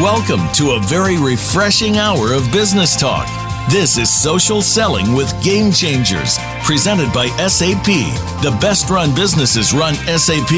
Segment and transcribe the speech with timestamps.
[0.00, 3.26] Welcome to a very refreshing hour of business talk.
[3.70, 7.86] This is Social Selling with Game Changers, presented by SAP.
[8.42, 10.50] The best run businesses run SAP.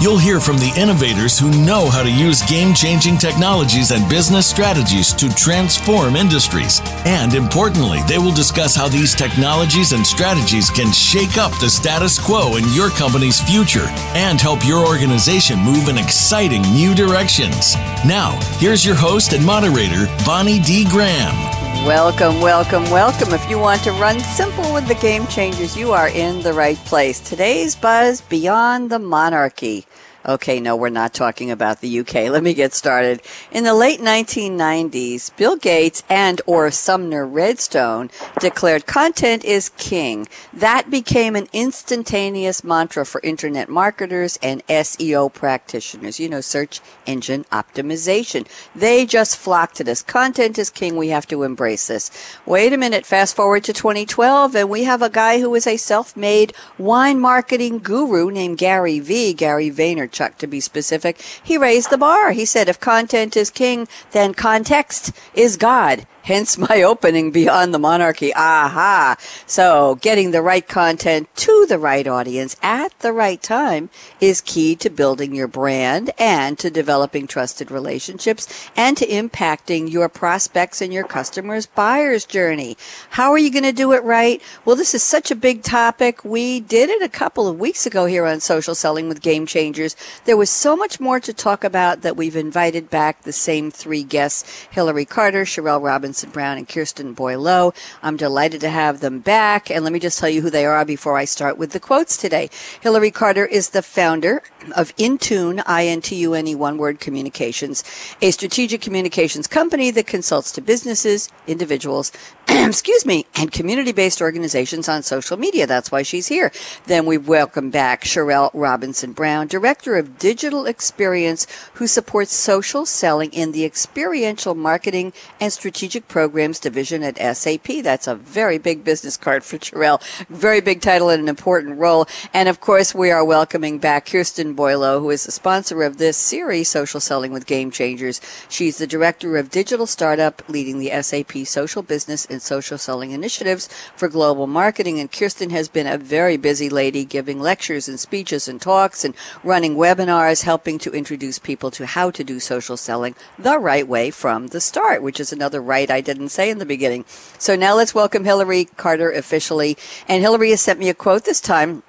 [0.00, 4.46] You'll hear from the innovators who know how to use game changing technologies and business
[4.46, 6.80] strategies to transform industries.
[7.04, 12.24] And importantly, they will discuss how these technologies and strategies can shake up the status
[12.24, 17.74] quo in your company's future and help your organization move in exciting new directions.
[18.06, 20.86] Now, here's your host and moderator, Bonnie D.
[20.88, 21.58] Graham.
[21.86, 23.32] Welcome, welcome, welcome.
[23.32, 26.76] If you want to run simple with the game changers, you are in the right
[26.84, 27.20] place.
[27.20, 29.86] Today's buzz beyond the monarchy.
[30.28, 32.14] Okay, no, we're not talking about the UK.
[32.28, 33.22] Let me get started.
[33.50, 40.28] In the late 1990s, Bill Gates and or Sumner Redstone declared content is king.
[40.52, 46.20] That became an instantaneous mantra for internet marketers and SEO practitioners.
[46.20, 48.46] You know, search engine optimization.
[48.76, 50.02] They just flocked to this.
[50.02, 50.96] Content is king.
[50.96, 52.10] We have to embrace this.
[52.44, 53.06] Wait a minute.
[53.06, 57.78] Fast forward to 2012 and we have a guy who is a self-made wine marketing
[57.78, 59.32] guru named Gary V.
[59.32, 62.32] Gary Vaynerchuk Chuck to be specific, he raised the bar.
[62.32, 66.08] He said, if content is king, then context is God.
[66.28, 68.34] Hence my opening beyond the monarchy.
[68.34, 69.16] Aha.
[69.46, 73.88] So getting the right content to the right audience at the right time
[74.20, 80.10] is key to building your brand and to developing trusted relationships and to impacting your
[80.10, 82.76] prospects and your customers' buyer's journey.
[83.12, 84.42] How are you going to do it right?
[84.66, 86.26] Well, this is such a big topic.
[86.26, 89.96] We did it a couple of weeks ago here on Social Selling with Game Changers.
[90.26, 94.02] There was so much more to talk about that we've invited back the same three
[94.02, 97.72] guests, Hillary Carter, Sherelle Robinson, Brown and Kirsten Boileau.
[98.02, 99.70] I'm delighted to have them back.
[99.70, 102.16] And let me just tell you who they are before I start with the quotes
[102.16, 102.50] today.
[102.80, 104.42] Hillary Carter is the founder
[104.72, 107.84] of Intune, I-N-T-U-N-E, one word communications,
[108.20, 112.12] a strategic communications company that consults to businesses, individuals,
[112.48, 115.66] excuse me, and community-based organizations on social media.
[115.66, 116.50] That's why she's here.
[116.86, 123.32] Then we welcome back Sherelle Robinson Brown, Director of Digital Experience, who supports social selling
[123.32, 127.82] in the experiential marketing and strategic programs division at SAP.
[127.82, 130.02] That's a very big business card for Sherelle.
[130.28, 132.06] Very big title and an important role.
[132.32, 136.16] And of course, we are welcoming back Kirsten Boileau, who is the sponsor of this
[136.16, 138.20] series, Social Selling with Game Changers.
[138.48, 143.68] She's the Director of Digital Startup, leading the SAP Social Business and Social Selling Initiatives
[143.94, 144.98] for Global Marketing.
[144.98, 149.14] And Kirsten has been a very busy lady giving lectures and speeches and talks and
[149.44, 154.10] running webinars, helping to introduce people to how to do social selling the right way
[154.10, 157.04] from the start, which is another right I didn't say in the beginning.
[157.38, 159.78] So now let's welcome Hillary Carter officially.
[160.08, 161.84] And Hillary has sent me a quote this time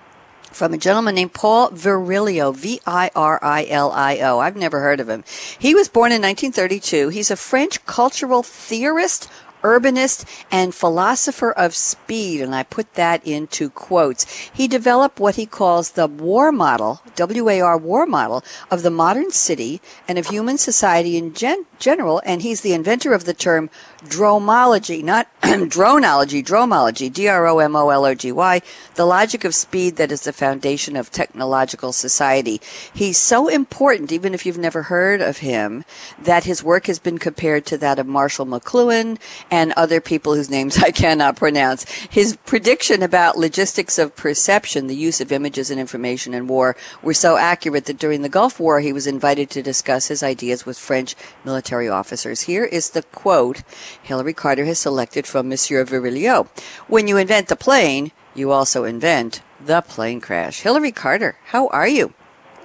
[0.52, 4.40] from a gentleman named Paul Virilio, V-I-R-I-L-I-O.
[4.40, 5.24] I've never heard of him.
[5.58, 7.10] He was born in 1932.
[7.10, 9.30] He's a French cultural theorist,
[9.62, 14.26] urbanist and philosopher of speed, and I put that into quotes.
[14.54, 19.82] He developed what he calls the war model, W-A-R war model of the modern city
[20.08, 23.70] and of human society in gen- general, and he's the inventor of the term
[24.06, 28.62] dromology, not dronology, dromology, D-R-O-M-O-L-O-G-Y,
[28.96, 32.62] the logic of speed that is the foundation of technological society.
[32.94, 35.86] He's so important, even if you've never heard of him,
[36.18, 39.18] that his work has been compared to that of Marshall McLuhan
[39.50, 41.90] and other people whose names I cannot pronounce.
[42.10, 47.14] His prediction about logistics of perception, the use of images and information in war, were
[47.14, 50.78] so accurate that during the Gulf War he was invited to discuss his ideas with
[50.78, 52.42] French military officers.
[52.42, 53.64] Here is the quote
[54.02, 56.48] Hillary Carter has selected from Monsieur Virilio.
[56.88, 60.62] When you invent the plane, you also invent the plane crash.
[60.62, 62.14] Hillary Carter, how are you?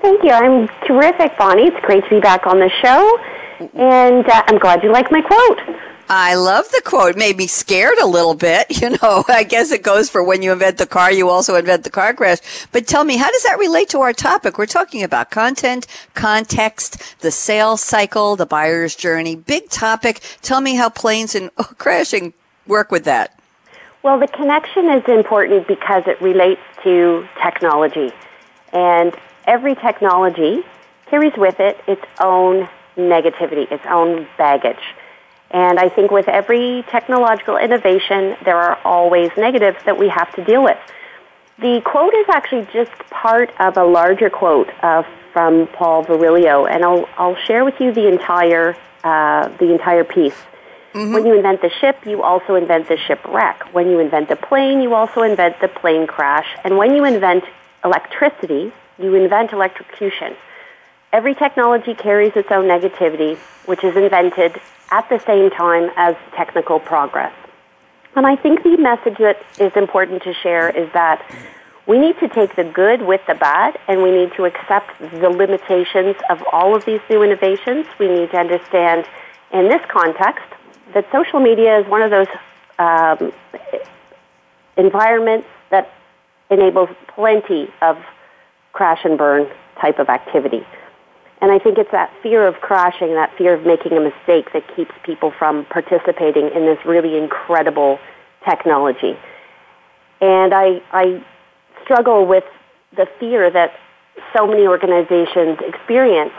[0.00, 0.31] Thank you.
[0.31, 1.69] I'm terrific, Bonnie.
[1.69, 3.19] It's great to be back on the show.
[3.75, 5.61] And uh, I'm glad you like my quote.
[6.09, 7.17] I love the quote.
[7.17, 8.67] Made me scared a little bit.
[8.85, 11.85] You know, I guess it goes for when you invent the car, you also invent
[11.85, 12.39] the car crash.
[12.71, 14.59] But tell me, how does that relate to our topic?
[14.59, 19.37] We're talking about content, context, the sales cycle, the buyer's journey.
[19.37, 20.21] Big topic.
[20.43, 22.35] Tell me how planes and oh, crashing
[22.67, 23.39] work with that.
[24.03, 28.12] Well, the connection is important because it relates to technology.
[28.75, 29.17] And
[29.47, 30.62] every technology
[31.07, 32.69] carries with it its own
[32.99, 34.95] negativity, its own baggage.
[35.50, 40.44] And I think with every technological innovation, there are always negatives that we have to
[40.44, 40.79] deal with.
[41.58, 46.85] The quote is actually just part of a larger quote uh, from Paul Virilio, and
[46.85, 50.37] I'll, I'll share with you the entire, uh, the entire piece.
[50.93, 51.12] Mm-hmm.
[51.12, 53.75] When you invent the ship, you also invent the shipwreck.
[53.75, 56.47] When you invent the plane, you also invent the plane crash.
[56.64, 57.44] And when you invent
[57.85, 60.37] electricity, you invent electrocution.
[61.14, 66.81] Every technology carries its own negativity, which is invented at the same time as technical
[66.81, 67.32] progress.
[68.16, 71.25] And I think the message that is important to share is that
[71.87, 75.31] we need to take the good with the bad and we need to accept the
[75.31, 77.87] limitations of all of these new innovations.
[78.00, 79.06] We need to understand
[79.52, 80.46] in this context
[80.94, 82.26] that social media is one of those
[82.81, 83.32] um,
[84.76, 85.93] environments that
[86.50, 88.05] enables plenty of
[88.72, 89.49] crash and burn
[89.81, 90.66] type of activity.
[91.44, 94.64] And I think it's that fear of crashing, that fear of making a mistake that
[94.75, 97.99] keeps people from participating in this really incredible
[98.49, 99.14] technology.
[100.23, 101.23] And I, I
[101.82, 102.44] struggle with
[102.96, 103.75] the fear that
[104.35, 106.32] so many organizations experience,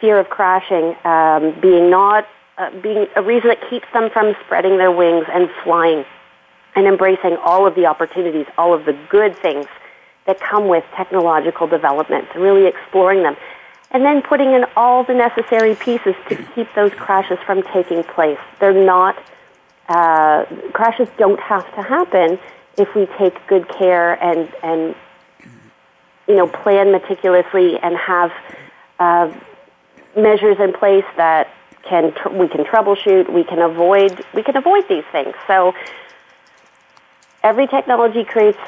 [0.00, 2.26] fear of crashing um, being not
[2.56, 6.02] uh, being a reason that keeps them from spreading their wings and flying
[6.74, 9.66] and embracing all of the opportunities, all of the good things
[10.26, 13.36] that come with technological development, really exploring them,
[13.90, 18.38] and then putting in all the necessary pieces to keep those crashes from taking place.
[18.60, 19.16] They're not,
[19.88, 22.38] uh, crashes don't have to happen
[22.76, 24.94] if we take good care and, and
[26.26, 28.32] you know, plan meticulously and have
[28.98, 29.32] uh,
[30.16, 31.48] measures in place that
[31.88, 35.34] can tr- we can troubleshoot, we can avoid we can avoid these things.
[35.46, 35.74] So
[37.42, 38.58] every technology creates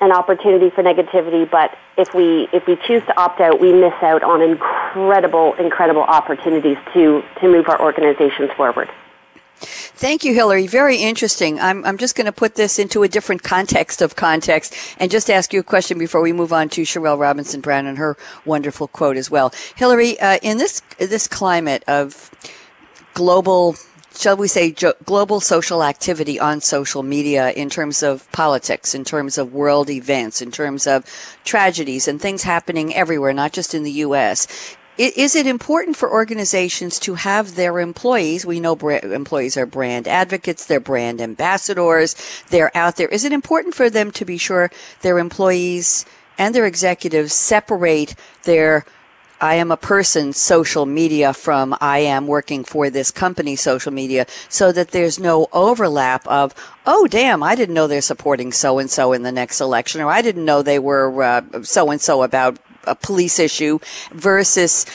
[0.00, 3.94] an opportunity for negativity, but if we if we choose to opt out, we miss
[4.02, 8.90] out on incredible incredible opportunities to to move our organizations forward.
[9.56, 10.66] Thank you, Hillary.
[10.66, 11.60] Very interesting.
[11.60, 15.30] I'm, I'm just going to put this into a different context of context and just
[15.30, 18.88] ask you a question before we move on to Sherelle Robinson Brown and her wonderful
[18.88, 19.52] quote as well.
[19.76, 22.30] Hillary, uh, in this this climate of
[23.14, 23.76] global
[24.16, 24.74] shall we say,
[25.04, 30.40] global social activity on social media in terms of politics, in terms of world events,
[30.40, 31.04] in terms of
[31.44, 34.46] tragedies and things happening everywhere, not just in the U.S.
[34.96, 38.46] Is it important for organizations to have their employees?
[38.46, 42.14] We know employees are brand advocates, they're brand ambassadors,
[42.50, 43.08] they're out there.
[43.08, 44.70] Is it important for them to be sure
[45.02, 46.06] their employees
[46.38, 48.14] and their executives separate
[48.44, 48.84] their
[49.40, 54.26] I am a person social media from I am working for this company social media
[54.48, 56.54] so that there's no overlap of,
[56.86, 60.10] oh, damn, I didn't know they're supporting so and so in the next election, or
[60.10, 63.78] I didn't know they were so and so about a police issue
[64.12, 64.86] versus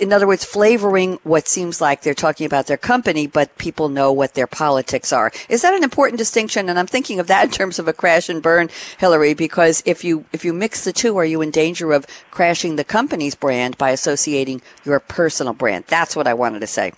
[0.00, 4.12] in other words, flavoring what seems like they're talking about their company, but people know
[4.12, 5.32] what their politics are.
[5.48, 6.68] Is that an important distinction?
[6.68, 10.04] And I'm thinking of that in terms of a crash and burn, Hillary, because if
[10.04, 13.76] you if you mix the two, are you in danger of crashing the company's brand
[13.78, 15.84] by associating your personal brand?
[15.88, 16.92] That's what I wanted to say.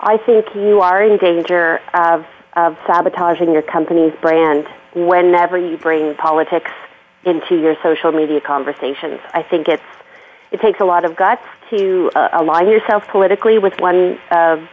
[0.00, 2.24] I think you are in danger of
[2.54, 6.70] of sabotaging your company's brand whenever you bring politics
[7.24, 9.20] into your social media conversations.
[9.32, 9.82] I think it's
[10.50, 14.66] it takes a lot of guts to uh, align yourself politically with one uh,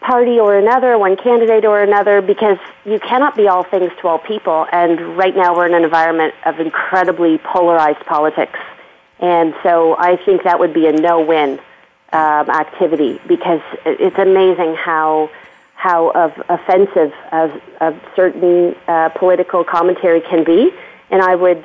[0.00, 4.18] party or another, one candidate or another, because you cannot be all things to all
[4.18, 4.66] people.
[4.70, 8.58] And right now we're in an environment of incredibly polarized politics.
[9.18, 11.58] And so I think that would be a no-win
[12.12, 15.30] um, activity because it's amazing how
[15.74, 20.72] how of offensive of, of certain uh, political commentary can be,
[21.10, 21.62] and I would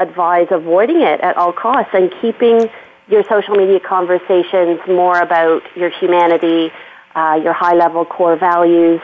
[0.00, 2.68] advise avoiding it at all costs and keeping
[3.08, 6.70] your social media conversations more about your humanity,
[7.14, 9.00] uh, your high level core values.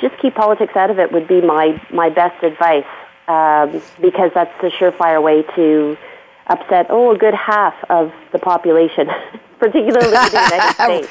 [0.00, 2.86] Just keep politics out of it would be my, my best advice
[3.28, 5.96] um, because that's the surefire way to
[6.46, 9.08] upset, oh, a good half of the population,
[9.58, 11.08] particularly in the United States.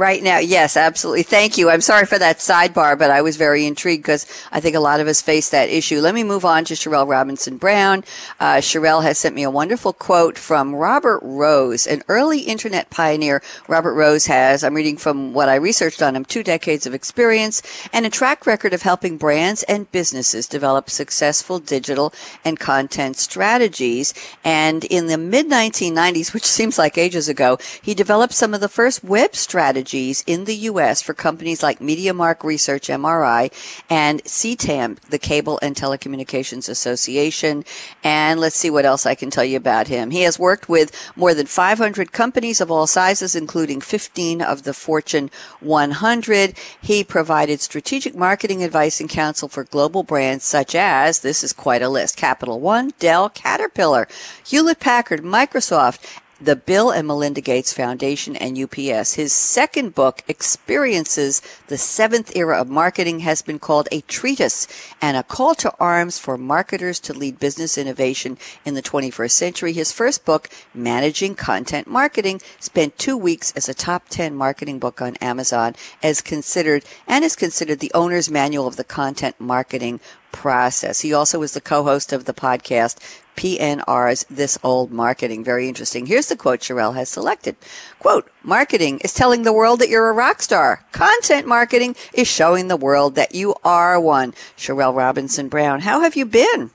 [0.00, 1.24] Right now, yes, absolutely.
[1.24, 1.68] Thank you.
[1.68, 4.98] I'm sorry for that sidebar, but I was very intrigued because I think a lot
[4.98, 6.00] of us face that issue.
[6.00, 8.02] Let me move on to Sherelle Robinson Brown.
[8.40, 13.42] Uh, Sherelle has sent me a wonderful quote from Robert Rose, an early internet pioneer.
[13.68, 17.62] Robert Rose has, I'm reading from what I researched on him, two decades of experience
[17.92, 24.14] and a track record of helping brands and businesses develop successful digital and content strategies.
[24.44, 28.68] And in the mid 1990s, which seems like ages ago, he developed some of the
[28.70, 31.02] first web strategies in the U.S.
[31.02, 33.52] for companies like MediaMark Research MRI
[33.88, 37.64] and CTAM, the Cable and Telecommunications Association.
[38.04, 40.10] And let's see what else I can tell you about him.
[40.10, 44.74] He has worked with more than 500 companies of all sizes, including 15 of the
[44.74, 45.30] Fortune
[45.60, 46.54] 100.
[46.80, 51.82] He provided strategic marketing advice and counsel for global brands such as, this is quite
[51.82, 54.06] a list, Capital One, Dell, Caterpillar,
[54.46, 59.14] Hewlett Packard, Microsoft, the Bill and Melinda Gates Foundation and UPS.
[59.14, 64.66] His second book, Experiences, the Seventh Era of Marketing, has been called a treatise
[65.02, 69.72] and a call to arms for marketers to lead business innovation in the 21st century.
[69.72, 75.02] His first book, Managing Content Marketing, spent two weeks as a top 10 marketing book
[75.02, 80.00] on Amazon as considered and is considered the owner's manual of the content marketing
[80.32, 81.00] process.
[81.00, 82.96] He also is the co-host of the podcast
[83.36, 85.42] PNR's This Old Marketing.
[85.42, 86.06] Very interesting.
[86.06, 87.56] Here's the quote Sherelle has selected.
[87.98, 90.84] Quote, marketing is telling the world that you're a rock star.
[90.92, 94.34] Content marketing is showing the world that you are one.
[94.56, 96.70] Sherelle Robinson Brown, how have you been?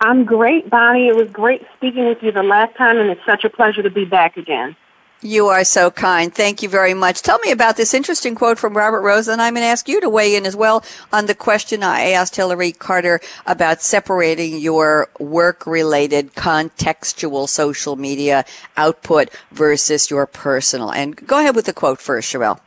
[0.00, 1.08] I'm great, Bonnie.
[1.08, 3.90] It was great speaking with you the last time, and it's such a pleasure to
[3.90, 4.76] be back again.
[5.22, 6.32] You are so kind.
[6.32, 7.22] Thank you very much.
[7.22, 9.98] Tell me about this interesting quote from Robert Rose, and I'm going to ask you
[10.02, 15.08] to weigh in as well on the question I asked Hillary Carter about separating your
[15.18, 18.44] work-related contextual social media
[18.76, 20.92] output versus your personal.
[20.92, 22.60] And go ahead with the quote first, Sherelle.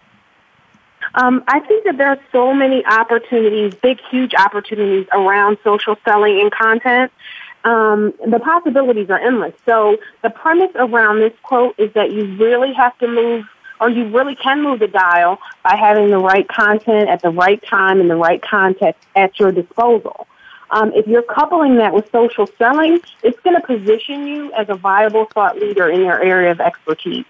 [1.14, 6.40] Um, I think that there are so many opportunities, big, huge opportunities around social selling
[6.40, 7.12] and content
[7.64, 9.54] um, the possibilities are endless.
[9.66, 13.46] So the premise around this quote is that you really have to move,
[13.82, 17.62] or you really can move the dial by having the right content at the right
[17.64, 20.28] time in the right context at your disposal.
[20.72, 24.76] Um, if you're coupling that with social selling, it's going to position you as a
[24.76, 27.26] viable thought leader in your area of expertise.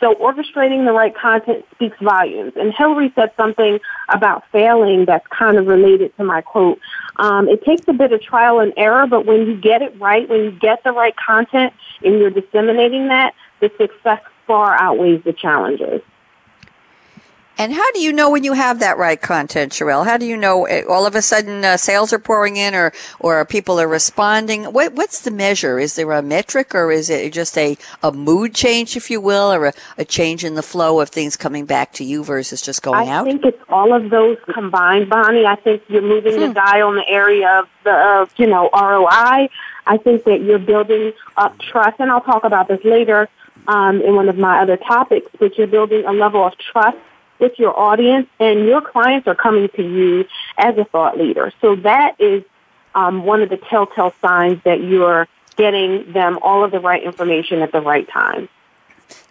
[0.00, 2.52] So orchestrating the right content speaks volumes.
[2.56, 6.78] And Hillary said something about failing that's kind of related to my quote.
[7.16, 10.28] Um, it takes a bit of trial and error, but when you get it right,
[10.28, 11.72] when you get the right content
[12.04, 16.00] and you're disseminating that, the success far outweighs the challenges.
[17.58, 20.06] And how do you know when you have that right content, Sherelle?
[20.06, 22.92] How do you know eh, all of a sudden uh, sales are pouring in or,
[23.18, 24.62] or people are responding?
[24.66, 25.80] What, what's the measure?
[25.80, 29.52] Is there a metric or is it just a, a mood change, if you will,
[29.52, 32.80] or a, a change in the flow of things coming back to you versus just
[32.82, 33.26] going I out?
[33.26, 35.44] I think it's all of those combined, Bonnie.
[35.44, 36.40] I think you're moving hmm.
[36.40, 39.48] the dial in the area of the, uh, you know, ROI.
[39.84, 43.28] I think that you're building up trust, and I'll talk about this later
[43.66, 46.98] um, in one of my other topics, but you're building a level of trust
[47.38, 50.26] with your audience, and your clients are coming to you
[50.56, 51.52] as a thought leader.
[51.60, 52.42] So that is
[52.94, 57.60] um, one of the telltale signs that you're getting them all of the right information
[57.60, 58.48] at the right time.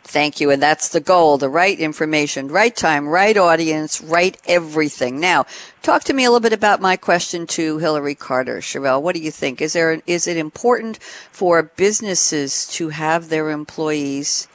[0.04, 0.52] Thank you.
[0.52, 5.20] And that's the goal, the right information, right time, right audience, right everything.
[5.20, 5.46] Now,
[5.82, 8.60] talk to me a little bit about my question to Hillary Carter.
[8.60, 9.62] Sherelle, what do you think?
[9.62, 10.98] Is there, is it important
[11.32, 14.48] for businesses to have their employees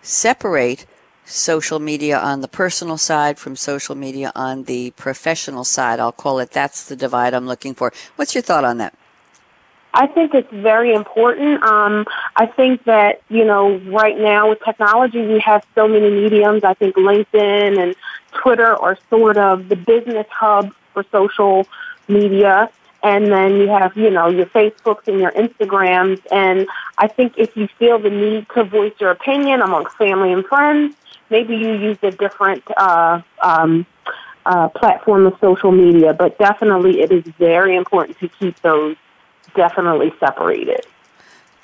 [0.00, 0.86] separate
[1.24, 6.00] social media on the personal side from social media on the professional side.
[6.00, 7.92] I'll call it that's the divide I'm looking for.
[8.16, 8.94] What's your thought on that?
[9.96, 11.62] I think it's very important.
[11.62, 12.04] Um,
[12.34, 16.64] I think that, you know, right now with technology, we have so many mediums.
[16.64, 17.94] I think LinkedIn and
[18.32, 21.68] Twitter are sort of the business hub for social
[22.08, 22.70] media.
[23.04, 26.20] And then you have, you know, your Facebooks and your Instagrams.
[26.32, 26.66] And
[26.98, 30.96] I think if you feel the need to voice your opinion amongst family and friends,
[31.30, 33.86] maybe you use a different uh, um,
[34.46, 38.96] uh, platform of social media, but definitely it is very important to keep those
[39.54, 40.84] definitely separated.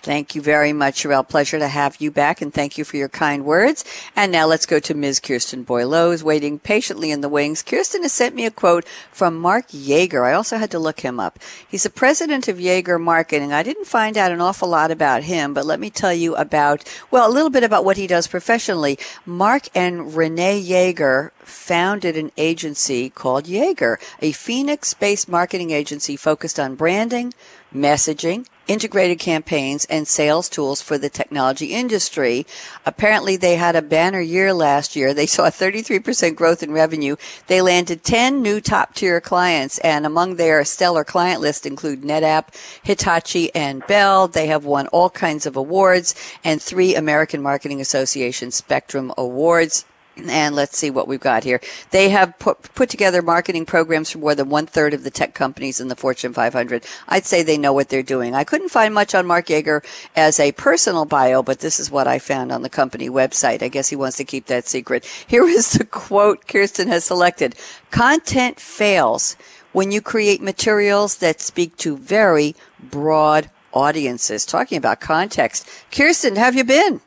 [0.03, 1.29] Thank you very much, Sherelle.
[1.29, 3.85] Pleasure to have you back, and thank you for your kind words.
[4.17, 5.21] And now let's go to Ms.
[5.21, 7.63] Kirsten Boileau, waiting patiently in the wings.
[7.63, 10.25] Kirsten has sent me a quote from Mark Yeager.
[10.25, 11.39] I also had to look him up.
[11.69, 13.53] He's the president of Yeager Marketing.
[13.53, 16.83] I didn't find out an awful lot about him, but let me tell you about,
[17.11, 18.99] well, a little bit about what he does professionally.
[19.27, 26.75] Mark and Renee Yeager founded an agency called Yeager, a Phoenix-based marketing agency focused on
[26.75, 27.35] branding,
[27.75, 32.47] messaging, integrated campaigns and sales tools for the technology industry.
[32.87, 35.13] Apparently they had a banner year last year.
[35.13, 37.17] They saw a 33% growth in revenue.
[37.49, 42.55] They landed 10 new top tier clients and among their stellar client list include NetApp,
[42.83, 44.29] Hitachi, and Bell.
[44.29, 49.85] They have won all kinds of awards and three American Marketing Association Spectrum Awards.
[50.17, 51.61] And let's see what we've got here.
[51.91, 55.35] They have put, put together marketing programs for more than one third of the tech
[55.35, 56.85] companies in the Fortune 500.
[57.09, 58.35] I'd say they know what they're doing.
[58.35, 62.07] I couldn't find much on Mark Yeager as a personal bio, but this is what
[62.07, 63.63] I found on the company website.
[63.63, 65.07] I guess he wants to keep that secret.
[65.27, 67.55] Here is the quote Kirsten has selected.
[67.91, 69.37] Content fails
[69.73, 74.45] when you create materials that speak to very broad audiences.
[74.45, 75.69] Talking about context.
[75.91, 77.01] Kirsten, have you been?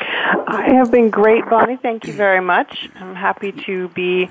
[0.00, 1.76] I have been great, Bonnie.
[1.76, 2.88] Thank you very much.
[2.96, 4.28] I'm happy to be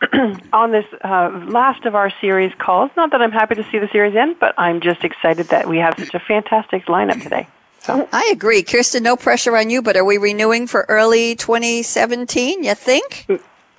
[0.52, 2.90] on this uh, last of our series calls.
[2.96, 5.78] Not that I'm happy to see the series end, but I'm just excited that we
[5.78, 7.46] have such a fantastic lineup today.
[7.80, 8.08] So.
[8.12, 8.62] I agree.
[8.62, 13.26] Kirsten, no pressure on you, but are we renewing for early 2017, you think?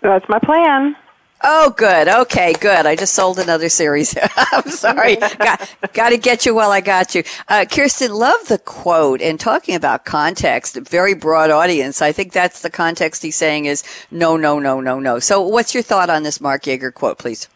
[0.02, 0.96] That's my plan.
[1.44, 2.08] Oh, good.
[2.08, 2.86] Okay, good.
[2.86, 4.16] I just sold another series.
[4.36, 5.16] I'm sorry.
[5.40, 7.24] got, got to get you while I got you.
[7.48, 12.02] Uh, Kirsten, love the quote and talking about context, very broad audience.
[12.02, 15.20] I think that's the context he's saying is no, no, no, no, no.
[15.20, 17.48] So what's your thought on this Mark Yeager quote, please?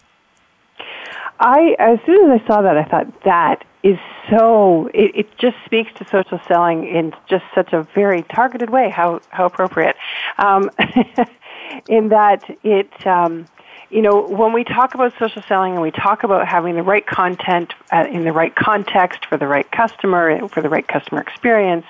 [1.39, 3.99] I, as soon as I saw that, I thought that is
[4.31, 8.89] so, it, it just speaks to social selling in just such a very targeted way.
[8.89, 9.95] How, how appropriate.
[10.39, 10.71] Um,
[11.87, 13.45] in that it, um,
[13.89, 17.05] you know, when we talk about social selling and we talk about having the right
[17.05, 21.85] content uh, in the right context for the right customer, for the right customer experience,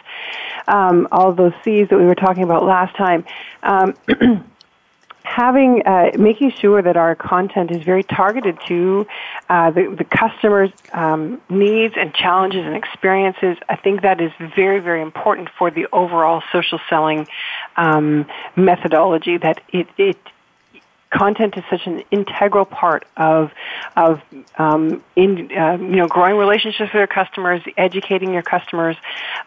[0.67, 3.25] um, all those C's that we were talking about last time,
[3.63, 3.95] um,
[5.23, 9.07] having uh, making sure that our content is very targeted to
[9.49, 13.57] uh, the, the customer's um, needs and challenges and experiences.
[13.67, 17.27] I think that is very very important for the overall social selling
[17.75, 19.37] um, methodology.
[19.37, 20.17] That it it
[21.15, 23.51] content is such an integral part of
[23.95, 24.21] of
[24.57, 28.97] um, in uh, you know growing relationships with your customers, educating your customers,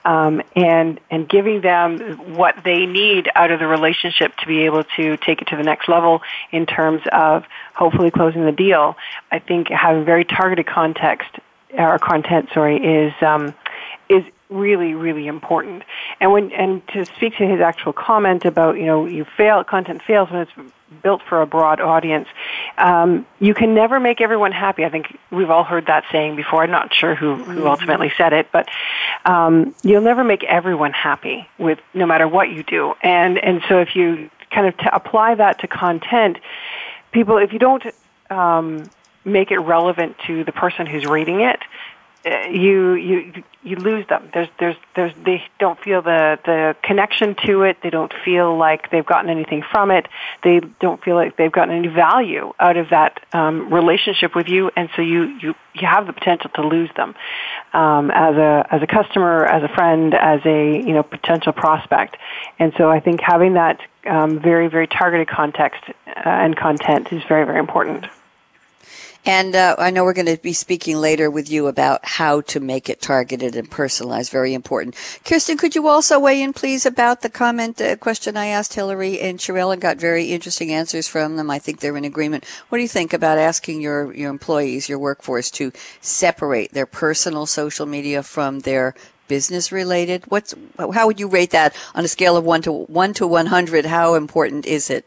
[0.05, 1.99] um, and and giving them
[2.37, 5.63] what they need out of the relationship to be able to take it to the
[5.63, 7.45] next level in terms of
[7.75, 8.97] hopefully closing the deal.
[9.31, 11.31] I think having very targeted context
[11.73, 13.55] or content, sorry, is um,
[14.09, 15.83] is really, really important.
[16.21, 20.03] And when and to speak to his actual comment about you know you fail content
[20.03, 20.53] fails when it's
[21.02, 22.28] built for a broad audience.
[22.76, 24.85] Um, you can never make everyone happy.
[24.85, 26.62] I think we've all heard that saying before.
[26.62, 27.66] I'm not sure who who mm-hmm.
[27.66, 28.68] ultimately said it, but
[29.25, 32.95] um, you'll never make everyone happy with no matter what you do.
[33.02, 36.39] And and so if you kind of t- apply that to content,
[37.13, 37.84] people if you don't
[38.30, 38.89] um,
[39.25, 41.60] make it relevant to the person who's reading it,
[42.50, 44.30] you you you lose them.
[44.32, 47.78] There's there's there's they don't feel the the connection to it.
[47.82, 50.06] They don't feel like they've gotten anything from it.
[50.43, 54.71] They don't feel like they've gotten any value out of that um, relationship with you,
[54.76, 57.14] and so you you you have the potential to lose them
[57.73, 62.17] um, as a as a customer, as a friend, as a you know potential prospect.
[62.58, 67.23] And so I think having that um, very very targeted context uh, and content is
[67.28, 68.06] very very important.
[69.28, 72.60] And uh, I know we're going to be speaking later with you about how to
[72.60, 74.32] make it targeted and personalized.
[74.32, 74.97] Very important.
[75.23, 79.21] Kirsten, could you also weigh in, please, about the comment uh, question I asked Hillary
[79.21, 81.50] and Sherelle and got very interesting answers from them.
[81.50, 82.47] I think they're in agreement.
[82.71, 87.45] What do you think about asking your, your employees, your workforce, to separate their personal
[87.45, 88.95] social media from their
[89.28, 90.25] business related?
[90.28, 93.47] What's how would you rate that on a scale of one to one to one
[93.47, 93.84] hundred?
[93.84, 95.04] How important is it?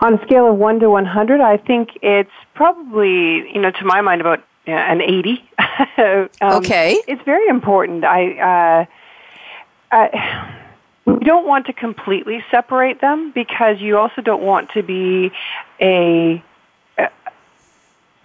[0.00, 4.00] On a scale of 1 to 100, I think it's probably, you know, to my
[4.00, 5.48] mind, about uh, an 80.
[5.98, 7.00] um, okay.
[7.06, 8.04] It's very important.
[8.04, 8.86] I,
[9.92, 10.60] uh, I,
[11.06, 15.30] we don't want to completely separate them because you also don't want to be
[15.80, 16.42] a,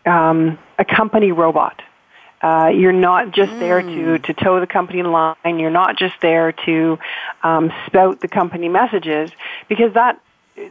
[0.05, 1.81] um, a company robot.
[2.41, 3.59] Uh, you're not just mm.
[3.59, 4.23] there to, mm.
[4.23, 5.59] to toe the company line.
[5.59, 6.97] You're not just there to
[7.43, 9.29] um, spout the company messages
[9.69, 10.19] because that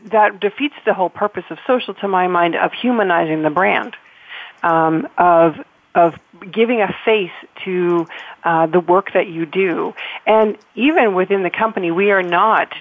[0.06, 3.96] that defeats the whole purpose of social, to my mind, of humanizing the brand,
[4.62, 5.56] um, of
[5.92, 6.14] of
[6.52, 7.32] giving a face
[7.64, 8.06] to
[8.44, 9.94] uh, the work that you do,
[10.26, 12.72] and even within the company, we are not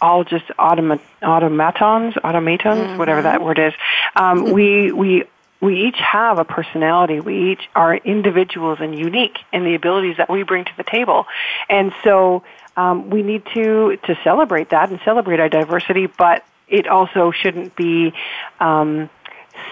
[0.00, 2.98] all just automa- automatons, automatons, mm-hmm.
[2.98, 3.72] whatever that word is.
[4.14, 5.24] Um, we we
[5.60, 7.20] we each have a personality.
[7.20, 11.26] We each are individuals and unique in the abilities that we bring to the table,
[11.68, 12.42] and so
[12.78, 17.74] um, we need to to celebrate that and celebrate our diversity, but it also shouldn't
[17.74, 18.12] be
[18.60, 19.10] um,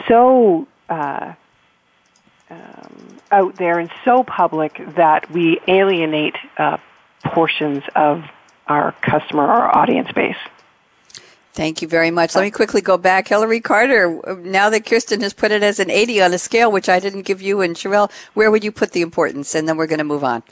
[0.09, 1.35] so uh,
[2.51, 6.79] um, out there and so public that we alienate uh,
[7.25, 8.25] portions of
[8.67, 10.37] our customer or audience base.
[11.53, 12.35] Thank you very much.
[12.35, 13.29] Let me quickly go back.
[13.29, 16.89] Hillary Carter, now that Kirsten has put it as an 80 on a scale, which
[16.89, 19.55] I didn't give you and Sherelle, where would you put the importance?
[19.55, 20.43] And then we're going to move on.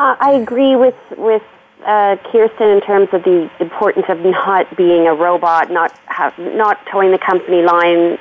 [0.00, 1.42] Uh, I agree with with
[1.84, 6.78] uh, Kirsten in terms of the importance of not being a robot, not have, not
[6.86, 8.16] towing the company line,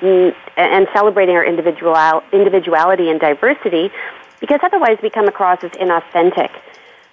[0.57, 3.91] and celebrating our individual individuality and diversity,
[4.41, 6.51] because otherwise we come across as inauthentic.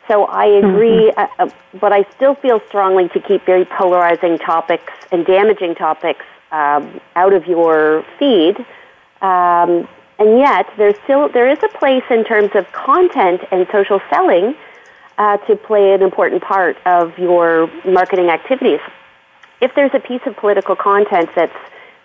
[0.08, 1.42] So I agree, mm-hmm.
[1.42, 6.24] uh, uh, but I still feel strongly to keep very polarizing topics and damaging topics
[6.50, 8.56] um, out of your feed.
[9.22, 9.86] Um,
[10.18, 14.54] and yet, there's still there is a place in terms of content and social selling
[15.18, 18.80] uh, to play an important part of your marketing activities.
[19.60, 21.56] If there's a piece of political content that's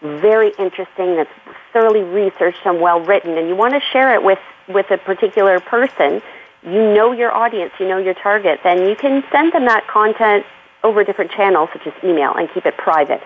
[0.01, 1.29] very interesting, that's
[1.71, 5.59] thoroughly researched and well written, and you want to share it with, with a particular
[5.59, 6.21] person,
[6.63, 10.45] you know your audience, you know your target, then you can send them that content
[10.83, 13.21] over different channels such as email and keep it private.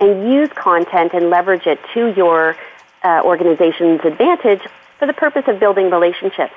[0.00, 2.56] And use content and leverage it to your
[3.04, 4.62] uh, organization's advantage
[4.98, 6.54] for the purpose of building relationships.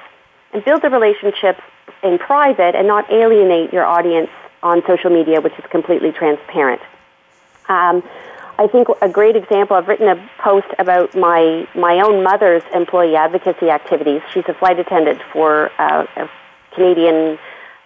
[0.53, 1.59] And build the relationships
[2.01, 4.29] in private and not alienate your audience
[4.63, 6.81] on social media, which is completely transparent.
[7.67, 8.01] Um,
[8.59, 13.15] I think a great example, I've written a post about my, my own mother's employee
[13.15, 14.21] advocacy activities.
[14.33, 16.29] She's a flight attendant for uh, a
[16.73, 17.37] Canadian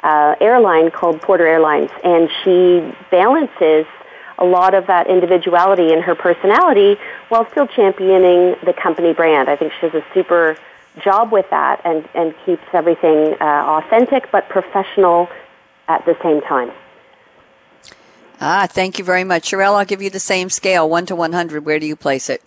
[0.04, 3.86] uh, airline called Porter Airlines, and she balances
[4.42, 7.00] a lot of that individuality in her personality
[7.30, 9.48] while still championing the company brand.
[9.48, 10.58] I think she does a super
[11.04, 13.46] job with that and, and keeps everything uh,
[13.80, 15.30] authentic but professional
[15.88, 16.72] at the same time.
[18.42, 19.52] Ah, thank you very much.
[19.52, 21.64] Sherelle, I'll give you the same scale, 1 to 100.
[21.64, 22.42] Where do you place it?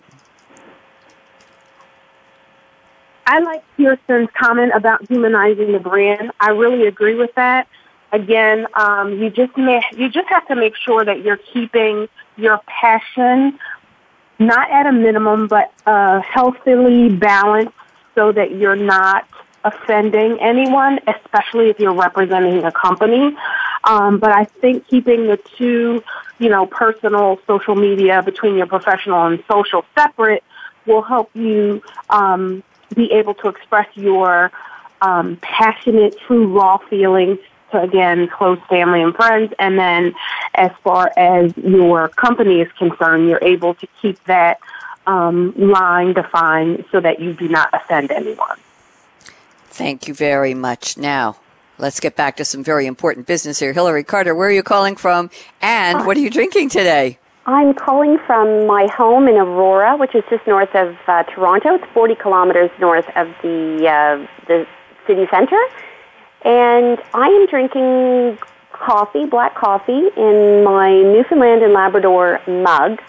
[3.25, 6.31] I like Kirsten's comment about humanizing the brand.
[6.39, 7.67] I really agree with that.
[8.15, 12.61] Again, um, you just may, you just have to make sure that you're keeping your
[12.65, 13.59] passion
[14.39, 17.73] not at a minimum, but uh, healthily balanced,
[18.15, 19.27] so that you're not
[19.65, 23.35] offending anyone, especially if you're representing a company.
[23.83, 26.01] Um, but I think keeping the two,
[26.39, 30.43] you know, personal social media between your professional and social separate
[30.85, 32.63] will help you um,
[32.95, 34.53] be able to express your
[35.01, 37.39] um, passionate, true, raw feelings
[37.71, 39.53] to again close family and friends.
[39.59, 40.13] And then,
[40.53, 44.59] as far as your company is concerned, you're able to keep that
[45.07, 48.57] um, line defined so that you do not offend anyone.
[49.67, 50.97] Thank you very much.
[50.97, 51.37] Now,
[51.77, 53.73] let's get back to some very important business here.
[53.73, 55.29] Hillary Carter, where are you calling from
[55.61, 57.19] and what are you drinking today?
[57.47, 61.75] I'm calling from my home in Aurora, which is just north of uh, Toronto.
[61.75, 64.65] It's 40 kilometers north of the uh, the
[65.05, 65.59] city center,
[66.45, 68.37] and I am drinking
[68.71, 73.01] coffee, black coffee, in my Newfoundland and Labrador mug,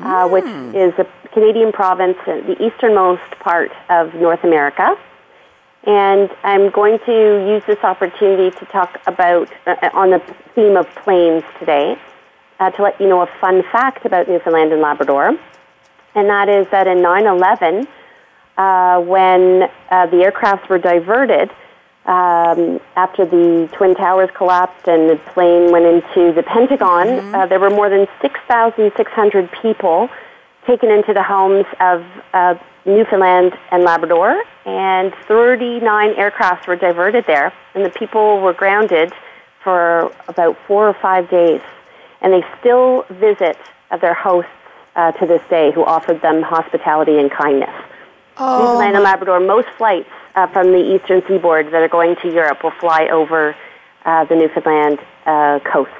[0.00, 0.74] uh, which hmm.
[0.74, 4.96] is a Canadian province, the easternmost part of North America.
[5.84, 10.22] And I'm going to use this opportunity to talk about, uh, uh, on the
[10.54, 11.98] theme of planes today,
[12.60, 15.38] uh, to let you know a fun fact about Newfoundland and Labrador.
[16.14, 17.86] And that is that in 9 11,
[18.56, 21.50] uh, when uh, the aircrafts were diverted,
[22.10, 27.34] um, after the Twin Towers collapsed and the plane went into the Pentagon, mm-hmm.
[27.34, 30.08] uh, there were more than 6,600 people
[30.66, 37.52] taken into the homes of uh, Newfoundland and Labrador, and 39 aircrafts were diverted there,
[37.74, 39.12] and the people were grounded
[39.62, 41.60] for about four or five days.
[42.22, 43.56] And they still visit
[44.00, 44.50] their hosts
[44.96, 47.70] uh, to this day who offered them hospitality and kindness.
[48.42, 48.58] Oh.
[48.58, 52.64] Newfoundland and Labrador, most flights uh, from the eastern seaboard that are going to Europe
[52.64, 53.54] will fly over
[54.06, 55.90] uh, the Newfoundland uh, coast.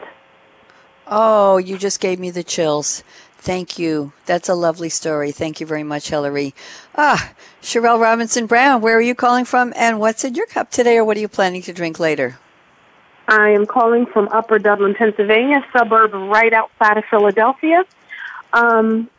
[1.06, 3.04] Oh, you just gave me the chills.
[3.36, 4.12] Thank you.
[4.24, 5.32] That's a lovely story.
[5.32, 6.54] Thank you very much, Hillary.
[6.96, 10.96] Ah, Sherelle Robinson Brown, where are you calling from and what's in your cup today
[10.96, 12.38] or what are you planning to drink later?
[13.28, 17.84] I am calling from Upper Dublin, Pennsylvania, suburb right outside of Philadelphia.
[18.54, 19.10] Um,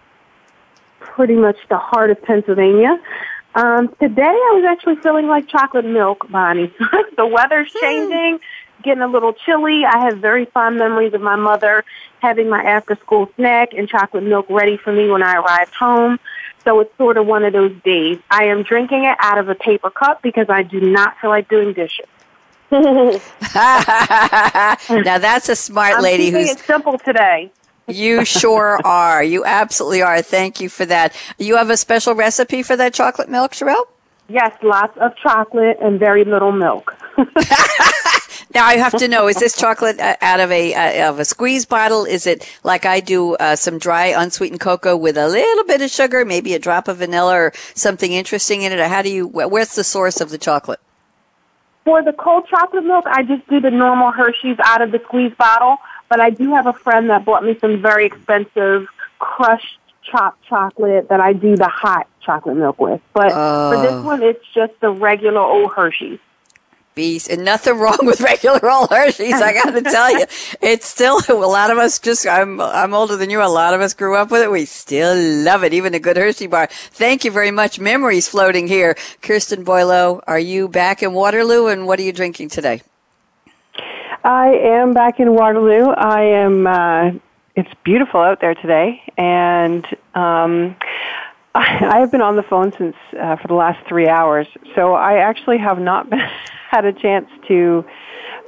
[1.01, 2.99] pretty much the heart of Pennsylvania.
[3.53, 6.73] Um, today I was actually feeling like chocolate milk, Bonnie.
[7.17, 7.79] the weather's hmm.
[7.81, 8.39] changing
[8.81, 9.85] getting a little chilly.
[9.85, 11.83] I have very fond memories of my mother
[12.19, 16.19] having my after school snack and chocolate milk ready for me when I arrived home.
[16.63, 18.19] So it's sort of one of those days.
[18.29, 21.49] I am drinking it out of a paper cup because I do not feel like
[21.49, 22.05] doing dishes.
[22.71, 23.17] now
[25.17, 27.51] that's a smart I'm lady who's it simple today.
[27.95, 29.23] You sure are.
[29.23, 30.21] You absolutely are.
[30.21, 31.15] Thank you for that.
[31.37, 33.85] You have a special recipe for that chocolate milk, Sherelle?
[34.27, 36.95] Yes, lots of chocolate and very little milk.
[38.53, 41.25] Now I have to know: is this chocolate uh, out of a uh, of a
[41.25, 42.03] squeeze bottle?
[42.05, 45.89] Is it like I do uh, some dry unsweetened cocoa with a little bit of
[45.89, 48.79] sugar, maybe a drop of vanilla or something interesting in it?
[48.79, 49.27] Or how do you?
[49.27, 50.79] Where's the source of the chocolate?
[51.85, 55.33] For the cold chocolate milk, I just do the normal Hershey's out of the squeeze
[55.37, 55.77] bottle,
[56.11, 58.85] but I do have a friend that bought me some very expensive
[59.19, 62.99] crushed chopped chocolate that I do the hot chocolate milk with.
[63.13, 64.03] But uh, for this oh.
[64.03, 66.19] one, it's just the regular old Hershey's.
[66.95, 69.35] Beast, and nothing wrong with regular old Hershey's.
[69.35, 70.25] I got to tell you,
[70.61, 71.97] it's still a lot of us.
[71.97, 73.41] Just I'm I'm older than you.
[73.41, 74.51] A lot of us grew up with it.
[74.51, 76.67] We still love it, even a good Hershey bar.
[76.69, 77.79] Thank you very much.
[77.79, 78.97] Memories floating here.
[79.21, 81.67] Kirsten Boileau, are you back in Waterloo?
[81.67, 82.81] And what are you drinking today?
[84.23, 85.89] I am back in Waterloo.
[85.89, 86.67] I am.
[86.67, 87.11] Uh,
[87.55, 90.75] it's beautiful out there today, and um,
[91.55, 94.93] I, I have been on the phone since uh, for the last three hours, so
[94.93, 96.19] I actually have not been,
[96.69, 97.83] had a chance to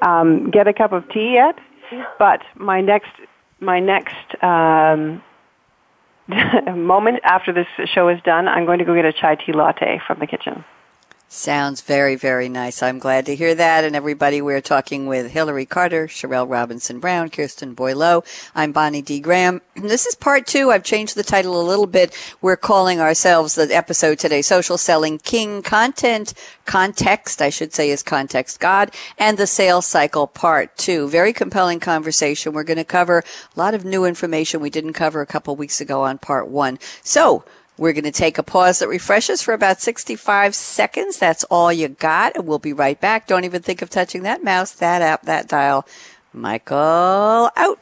[0.02, 1.58] um, get a cup of tea yet.
[2.20, 3.12] But my next
[3.60, 5.24] my next um,
[6.88, 10.02] moment after this show is done, I'm going to go get a chai tea latte
[10.06, 10.64] from the kitchen.
[11.36, 12.84] Sounds very, very nice.
[12.84, 13.84] I'm glad to hear that.
[13.84, 18.24] And everybody, we're talking with Hillary Carter, Sherelle Robinson Brown, Kirsten Boileau.
[18.54, 19.20] I'm Bonnie D.
[19.20, 19.60] Graham.
[19.76, 20.70] This is part two.
[20.70, 22.16] I've changed the title a little bit.
[22.40, 28.04] We're calling ourselves the episode today, Social Selling King Content, Context, I should say is
[28.04, 31.10] Context God, and the Sales Cycle Part Two.
[31.10, 32.54] Very compelling conversation.
[32.54, 33.24] We're going to cover
[33.56, 36.78] a lot of new information we didn't cover a couple weeks ago on Part One.
[37.02, 37.44] So,
[37.78, 41.18] we're going to take a pause that refreshes for about 65 seconds.
[41.18, 42.36] That's all you got.
[42.36, 43.28] And we'll be right back.
[43.28, 45.88] Don't even think of touching that mouse, that app, that dial.
[46.34, 47.80] Michael out.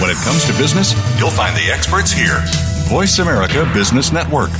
[0.00, 2.42] When it comes to business, you'll find the experts here.
[2.88, 4.50] Voice America Business Network.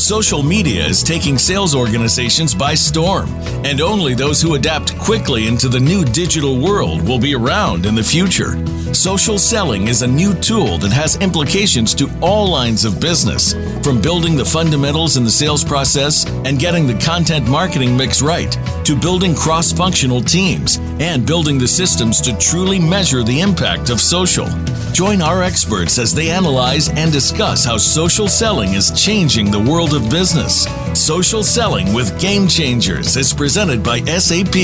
[0.00, 3.28] Social media is taking sales organizations by storm,
[3.66, 7.94] and only those who adapt quickly into the new digital world will be around in
[7.94, 8.56] the future.
[8.94, 13.52] Social selling is a new tool that has implications to all lines of business,
[13.84, 18.58] from building the fundamentals in the sales process and getting the content marketing mix right,
[18.84, 24.00] to building cross functional teams and building the systems to truly measure the impact of
[24.00, 24.48] social.
[24.92, 29.89] Join our experts as they analyze and discuss how social selling is changing the world
[29.92, 30.66] of business.
[30.94, 34.54] Social Selling with Game Changers is presented by SAP.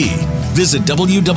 [0.55, 1.37] Visit www.sap.com.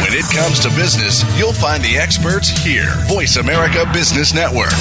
[0.00, 2.94] When it comes to business, you'll find the experts here.
[3.08, 4.72] Voice America Business Network.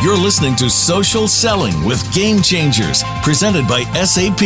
[0.00, 4.42] You're listening to Social Selling with Game Changers, presented by SAP.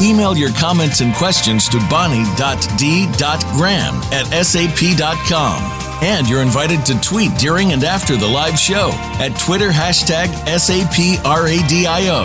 [0.00, 2.34] Email your comments and questions to bonnie.d.graham
[4.10, 5.62] at sap.com.
[6.02, 12.22] And you're invited to tweet during and after the live show at Twitter hashtag SAPRADIO.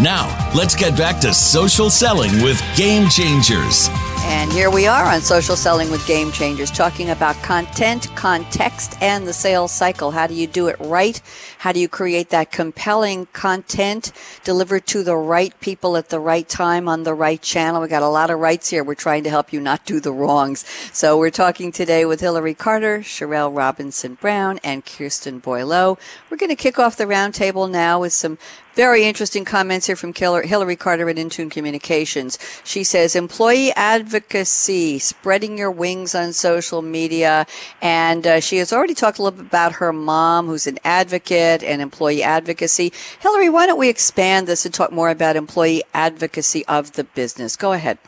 [0.00, 3.88] Now, let's get back to social selling with Game Changers.
[4.24, 9.26] And here we are on Social Selling with Game Changers, talking about content, context, and
[9.26, 10.12] the sales cycle.
[10.12, 11.20] How do you do it right?
[11.58, 14.12] How do you create that compelling content
[14.44, 17.82] delivered to the right people at the right time on the right channel?
[17.82, 18.84] We got a lot of rights here.
[18.84, 20.64] We're trying to help you not do the wrongs.
[20.92, 25.98] So we're talking today with Hillary Carter, Sherelle Robinson Brown, and Kirsten Boileau.
[26.30, 28.38] We're going to kick off the roundtable now with some
[28.74, 32.38] very interesting comments here from Hillary Carter at Intune Communications.
[32.64, 37.46] She says employee advocacy, spreading your wings on social media.
[37.82, 41.62] And uh, she has already talked a little bit about her mom, who's an advocate
[41.62, 42.92] and employee advocacy.
[43.20, 47.56] Hillary, why don't we expand this and talk more about employee advocacy of the business?
[47.56, 47.98] Go ahead.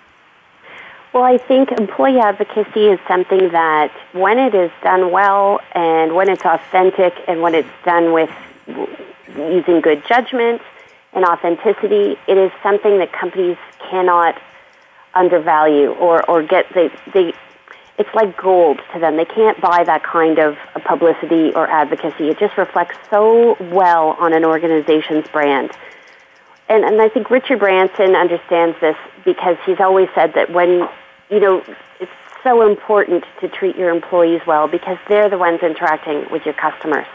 [1.12, 6.28] Well, I think employee advocacy is something that when it is done well and when
[6.28, 8.30] it's authentic and when it's done with
[9.36, 10.62] using good judgment
[11.12, 13.56] and authenticity, it is something that companies
[13.90, 14.40] cannot
[15.14, 17.32] undervalue or, or get they, they
[17.96, 19.16] it's like gold to them.
[19.16, 22.28] They can't buy that kind of publicity or advocacy.
[22.28, 25.70] It just reflects so well on an organization's brand.
[26.68, 30.88] And, and I think Richard Branson understands this because he's always said that when,
[31.30, 31.62] you know,
[32.00, 32.10] it's
[32.42, 37.06] so important to treat your employees well because they're the ones interacting with your customers.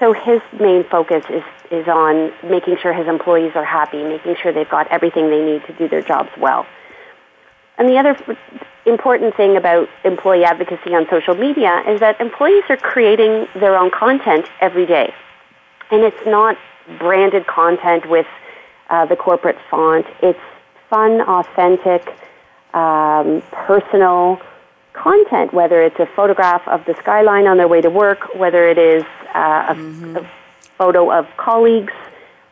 [0.00, 4.52] So his main focus is, is on making sure his employees are happy, making sure
[4.52, 6.66] they've got everything they need to do their jobs well.
[7.78, 8.16] And the other
[8.86, 13.90] important thing about employee advocacy on social media is that employees are creating their own
[13.90, 15.12] content every day.
[15.90, 16.56] And it's not
[16.98, 18.26] branded content with
[18.90, 20.06] uh, the corporate font.
[20.22, 20.38] It's
[20.90, 22.14] fun, authentic,
[22.74, 24.40] um, personal,
[24.94, 28.78] content, whether it's a photograph of the skyline on their way to work, whether it
[28.78, 29.04] is
[29.34, 30.16] uh, a, mm-hmm.
[30.16, 30.30] a,
[30.78, 31.92] photo of colleagues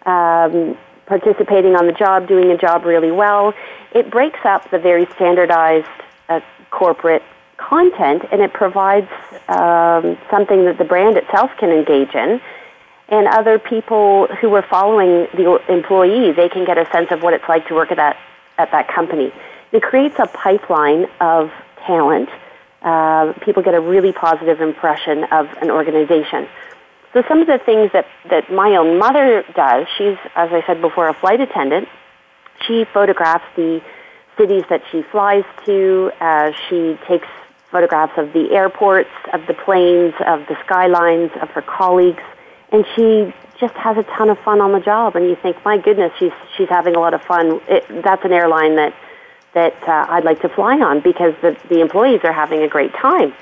[0.06, 3.52] um, participating on the job, doing a job really well.
[3.92, 5.88] It breaks up the very standardized
[6.28, 7.24] uh, corporate
[7.56, 9.10] content and it provides
[9.48, 12.40] um, something that the brand itself can engage in.
[13.08, 17.34] And other people who are following the employee, they can get a sense of what
[17.34, 18.16] it's like to work at that,
[18.56, 19.32] at that company.
[19.72, 21.50] It creates a pipeline of
[21.86, 22.28] talent.
[22.82, 26.48] Uh, people get a really positive impression of an organization.
[27.12, 30.80] So some of the things that, that my own mother does, she's, as I said
[30.80, 31.88] before, a flight attendant.
[32.66, 33.82] She photographs the
[34.38, 36.10] cities that she flies to.
[36.20, 37.28] Uh, she takes
[37.70, 42.22] photographs of the airports, of the planes, of the skylines, of her colleagues,
[42.70, 45.16] and she just has a ton of fun on the job.
[45.16, 47.60] And you think, my goodness, she's she's having a lot of fun.
[47.68, 48.94] It, that's an airline that
[49.54, 52.92] that uh, I'd like to fly on because the the employees are having a great
[52.94, 53.34] time.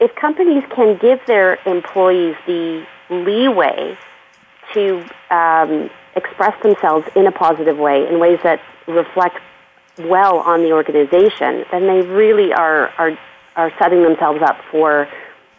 [0.00, 3.96] If companies can give their employees the leeway
[4.74, 9.38] to um, express themselves in a positive way in ways that reflect
[9.98, 13.18] well on the organization, then they really are are
[13.56, 15.08] are setting themselves up for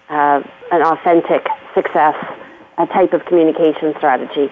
[0.09, 2.15] uh, an authentic success
[2.77, 4.49] a type of communication strategy.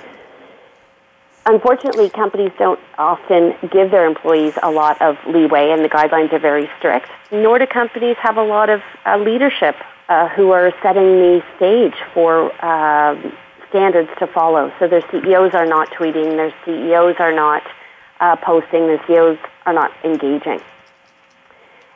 [1.46, 6.40] Unfortunately, companies don't often give their employees a lot of leeway, and the guidelines are
[6.40, 7.10] very strict.
[7.32, 9.76] Nor do companies have a lot of uh, leadership
[10.08, 13.36] uh, who are setting the stage for um,
[13.70, 14.72] standards to follow.
[14.78, 17.64] So their CEOs are not tweeting, their CEOs are not
[18.20, 20.62] uh, posting, their CEOs are not engaging.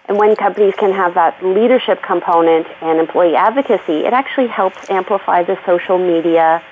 [0.08, 5.44] And when companies can have that leadership component and employee advocacy, it actually helps amplify
[5.44, 6.64] the social media,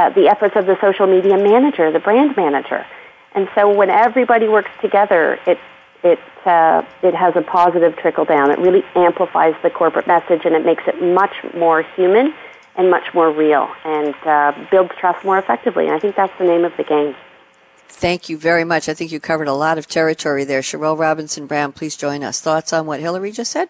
[0.00, 2.86] uh, the efforts of the social media manager, the brand manager.
[3.34, 5.58] And so when everybody works together, it,
[6.02, 8.50] it, uh, it has a positive trickle down.
[8.50, 12.32] It really amplifies the corporate message and it makes it much more human
[12.76, 15.86] and much more real and uh, builds trust more effectively.
[15.86, 17.14] And I think that's the name of the game.
[17.88, 18.88] Thank you very much.
[18.88, 20.62] I think you covered a lot of territory there.
[20.62, 22.40] Sherelle Robinson Brown, please join us.
[22.40, 23.68] Thoughts on what Hillary just said?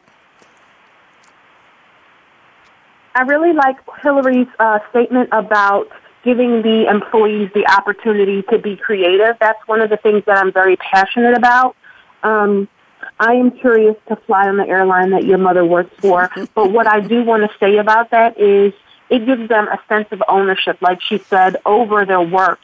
[3.14, 5.88] I really like Hillary's uh, statement about
[6.24, 9.36] giving the employees the opportunity to be creative.
[9.40, 11.76] That's one of the things that I'm very passionate about.
[12.22, 12.68] Um,
[13.18, 16.86] I am curious to fly on the airline that your mother works for, but what
[16.86, 18.72] I do want to say about that is
[19.08, 22.60] it gives them a sense of ownership, like she said, over their work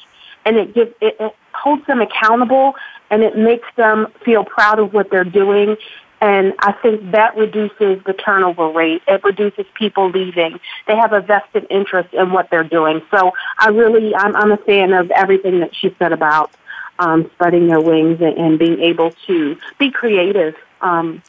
[0.46, 2.74] and it gives it, it holds them accountable
[3.10, 5.76] and it makes them feel proud of what they're doing.
[6.20, 9.02] And I think that reduces the turnover rate.
[9.06, 10.58] It reduces people leaving.
[10.86, 13.02] They have a vested interest in what they're doing.
[13.10, 16.50] So I really, I'm, I'm a fan of everything that she said about
[16.98, 21.22] um, spreading their wings and, and being able to be creative um,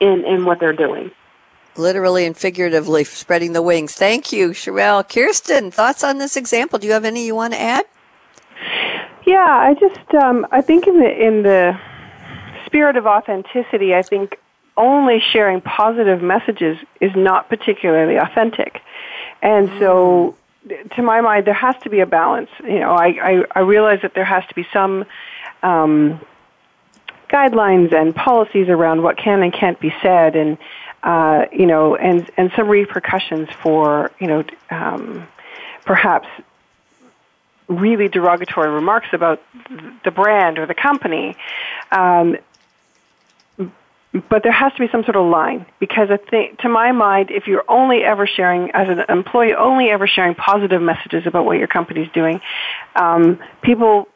[0.00, 1.10] in, in what they're doing.
[1.76, 3.94] Literally and figuratively spreading the wings.
[3.94, 5.08] Thank you, Sherelle.
[5.08, 6.78] Kirsten, thoughts on this example?
[6.78, 7.86] Do you have any you want to add?
[9.24, 11.78] Yeah, I just um, I think in the in the
[12.70, 14.38] spirit of authenticity, I think
[14.76, 18.80] only sharing positive messages is not particularly authentic,
[19.42, 20.36] and so
[20.94, 22.50] to my mind, there has to be a balance.
[22.62, 25.04] You know, I I, I realize that there has to be some.
[25.62, 26.20] Um,
[27.28, 30.58] guidelines and policies around what can and can't be said and
[31.04, 35.28] uh, you know and and some repercussions for you know um,
[35.84, 36.26] perhaps
[37.70, 39.40] really derogatory remarks about
[40.04, 41.36] the brand or the company.
[41.92, 42.36] Um,
[44.12, 47.30] but there has to be some sort of line because I think, to my mind,
[47.30, 51.58] if you're only ever sharing, as an employee, only ever sharing positive messages about what
[51.58, 52.40] your company's doing,
[52.96, 54.08] um, people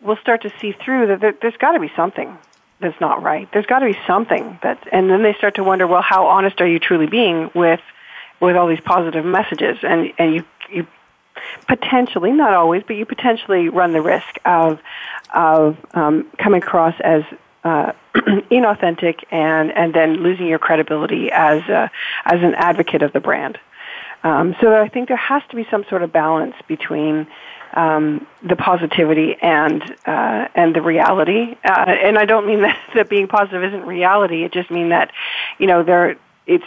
[0.00, 2.36] will start to see through that there, there's got to be something
[2.80, 3.48] that's not right.
[3.52, 6.60] There's got to be something that, and then they start to wonder, well, how honest
[6.60, 7.80] are you truly being with
[8.40, 9.78] with all these positive messages?
[9.82, 10.86] And and you you
[11.68, 14.80] potentially, not always, but you potentially run the risk of
[15.32, 17.22] of um, coming across as
[17.64, 21.90] uh, inauthentic and and then losing your credibility as a,
[22.24, 23.58] as an advocate of the brand.
[24.24, 27.26] Um, so I think there has to be some sort of balance between
[27.74, 31.56] um, the positivity and uh, and the reality.
[31.64, 34.44] Uh, and I don't mean that, that being positive isn't reality.
[34.44, 35.10] It just means that
[35.58, 36.64] you know there it's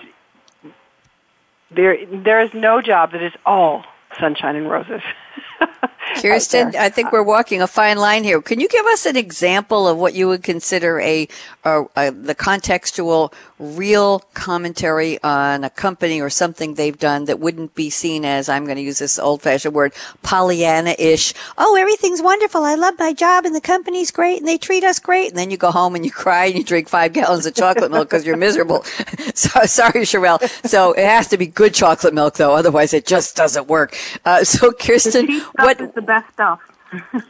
[1.71, 3.85] there there is no job that is all
[4.19, 5.01] sunshine and roses.
[6.21, 8.41] Kirsten, I think we're walking a fine line here.
[8.41, 11.27] Can you give us an example of what you would consider a,
[11.63, 17.75] a, a, the contextual, real commentary on a company or something they've done that wouldn't
[17.75, 19.93] be seen as I'm going to use this old-fashioned word,
[20.23, 21.33] Pollyanna-ish.
[21.57, 22.63] Oh, everything's wonderful.
[22.63, 25.29] I love my job, and the company's great, and they treat us great.
[25.29, 27.91] And then you go home and you cry and you drink five gallons of chocolate
[27.91, 28.83] milk because you're miserable.
[29.33, 30.39] so sorry, Sherelle.
[30.67, 32.53] So it has to be good chocolate milk, though.
[32.55, 33.97] Otherwise, it just doesn't work.
[34.23, 35.24] Uh, so, Kirsten,
[35.55, 36.59] what the best stuff.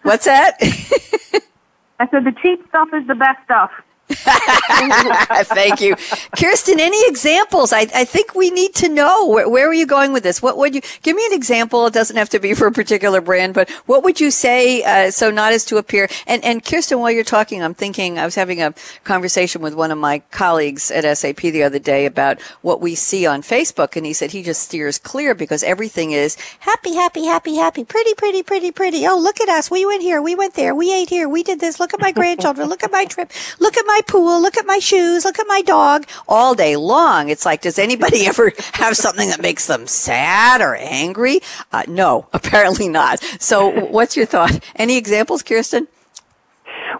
[0.03, 0.57] What's that?
[1.99, 3.71] I said the cheap stuff is the best stuff.
[4.09, 5.95] Thank you,
[6.37, 6.79] Kirsten.
[6.79, 7.73] Any examples?
[7.73, 10.43] I, I think we need to know where, where are you going with this.
[10.43, 11.87] What would you give me an example?
[11.87, 15.09] It doesn't have to be for a particular brand, but what would you say uh,
[15.09, 16.07] so not as to appear?
[16.27, 18.75] And and Kirsten, while you're talking, I'm thinking I was having a
[19.05, 23.25] conversation with one of my colleagues at SAP the other day about what we see
[23.25, 27.55] on Facebook, and he said he just steers clear because everything is happy, happy, happy,
[27.55, 29.07] happy, pretty, pretty, pretty, pretty.
[29.07, 29.71] Oh, look at us.
[29.71, 30.21] We went here.
[30.21, 30.75] We went there.
[30.75, 31.27] We ate here.
[31.27, 31.79] We did this.
[31.79, 32.69] Look at my grandchildren.
[32.69, 33.31] Look at my trip.
[33.59, 36.75] Look at my my pool, look at my shoes, look at my dog all day
[36.75, 37.29] long.
[37.29, 41.39] It's like, does anybody ever have something that makes them sad or angry?
[41.71, 43.23] Uh, no, apparently not.
[43.39, 44.59] So what's your thought?
[44.75, 45.87] Any examples, Kirsten?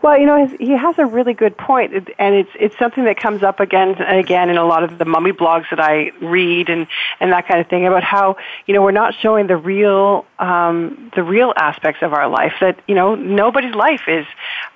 [0.01, 3.43] Well, you know, he has a really good point, and it's it's something that comes
[3.43, 6.87] up again and again in a lot of the mummy blogs that I read and
[7.19, 11.11] and that kind of thing about how you know we're not showing the real um,
[11.15, 12.53] the real aspects of our life.
[12.61, 14.25] That you know nobody's life is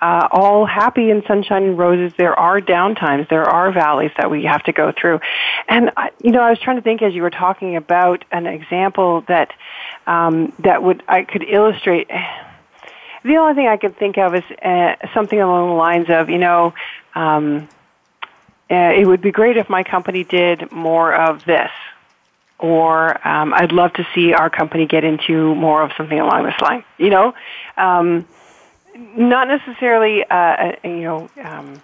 [0.01, 2.13] uh, all happy and sunshine and roses.
[2.17, 5.19] There are downtimes, there are valleys that we have to go through,
[5.67, 8.45] and I, you know I was trying to think as you were talking about an
[8.45, 9.51] example that
[10.07, 12.09] um, that would I could illustrate
[13.23, 16.37] the only thing I could think of is uh, something along the lines of, you
[16.37, 16.73] know,
[17.15, 17.67] um,
[18.71, 21.71] uh, it would be great if my company did more of this,
[22.59, 26.59] or um, I'd love to see our company get into more of something along this
[26.61, 26.83] line.
[26.97, 27.33] You know,
[27.77, 28.27] um,
[28.95, 31.29] not necessarily, uh, uh you know.
[31.43, 31.81] Um,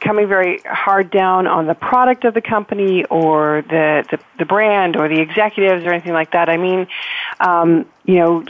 [0.00, 4.96] coming very hard down on the product of the company or the, the, the brand
[4.96, 6.48] or the executives or anything like that.
[6.48, 6.88] I mean,
[7.38, 8.44] um, you know,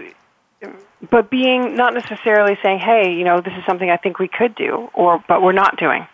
[1.11, 4.55] but being not necessarily saying, "Hey, you know, this is something I think we could
[4.55, 6.07] do," or "But we're not doing,"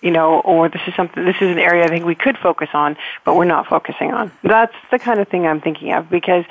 [0.00, 1.24] you know, or "This is something.
[1.24, 4.30] This is an area I think we could focus on, but we're not focusing on."
[4.42, 6.44] That's the kind of thing I'm thinking of because,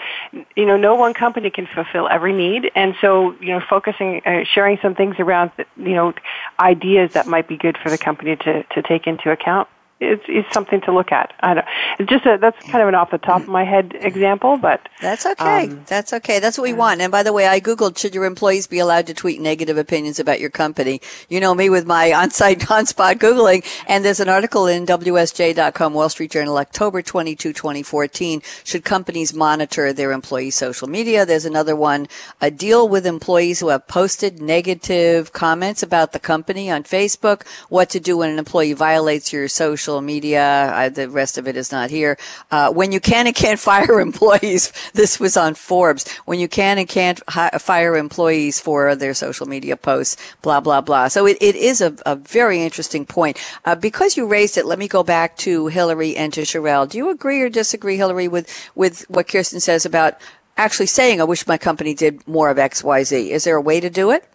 [0.55, 4.43] you know, no one company can fulfill every need, and so you know, focusing, uh,
[4.43, 6.13] sharing some things around, you know,
[6.59, 9.67] ideas that might be good for the company to to take into account
[9.99, 11.33] it's, it's something to look at.
[11.39, 11.65] I don't.
[11.99, 14.87] It's just a, that's kind of an off the top of my head example, but
[15.01, 15.65] that's okay.
[15.65, 16.39] Um, that's okay.
[16.39, 17.01] That's what we want.
[17.01, 20.19] And by the way, I googled should your employees be allowed to tweet negative opinions
[20.19, 21.01] about your company.
[21.29, 26.09] You know me with my on-site, on-spot googling, and there's an article in WSJ.com, Wall
[26.09, 28.41] Street Journal, October 22, 2014.
[28.63, 31.25] Should companies monitor their employees' social media?
[31.25, 32.07] There's another one,
[32.39, 37.47] a deal with employees who have posted negative comments about the company on Facebook.
[37.69, 40.71] What to do when an employee violates your social social media.
[40.73, 42.17] I, the rest of it is not here.
[42.51, 46.05] Uh, when you can and can't fire employees, this was on Forbes.
[46.25, 50.81] When you can and can't hi- fire employees for their social media posts, blah, blah,
[50.81, 51.07] blah.
[51.07, 53.37] So it, it is a, a very interesting point.
[53.63, 56.89] Uh, because you raised it, let me go back to Hillary and to Sherelle.
[56.89, 60.19] Do you agree or disagree, Hillary, with, with what Kirsten says about
[60.57, 63.31] actually saying, I wish my company did more of X, Y, Z?
[63.31, 64.27] Is there a way to do it?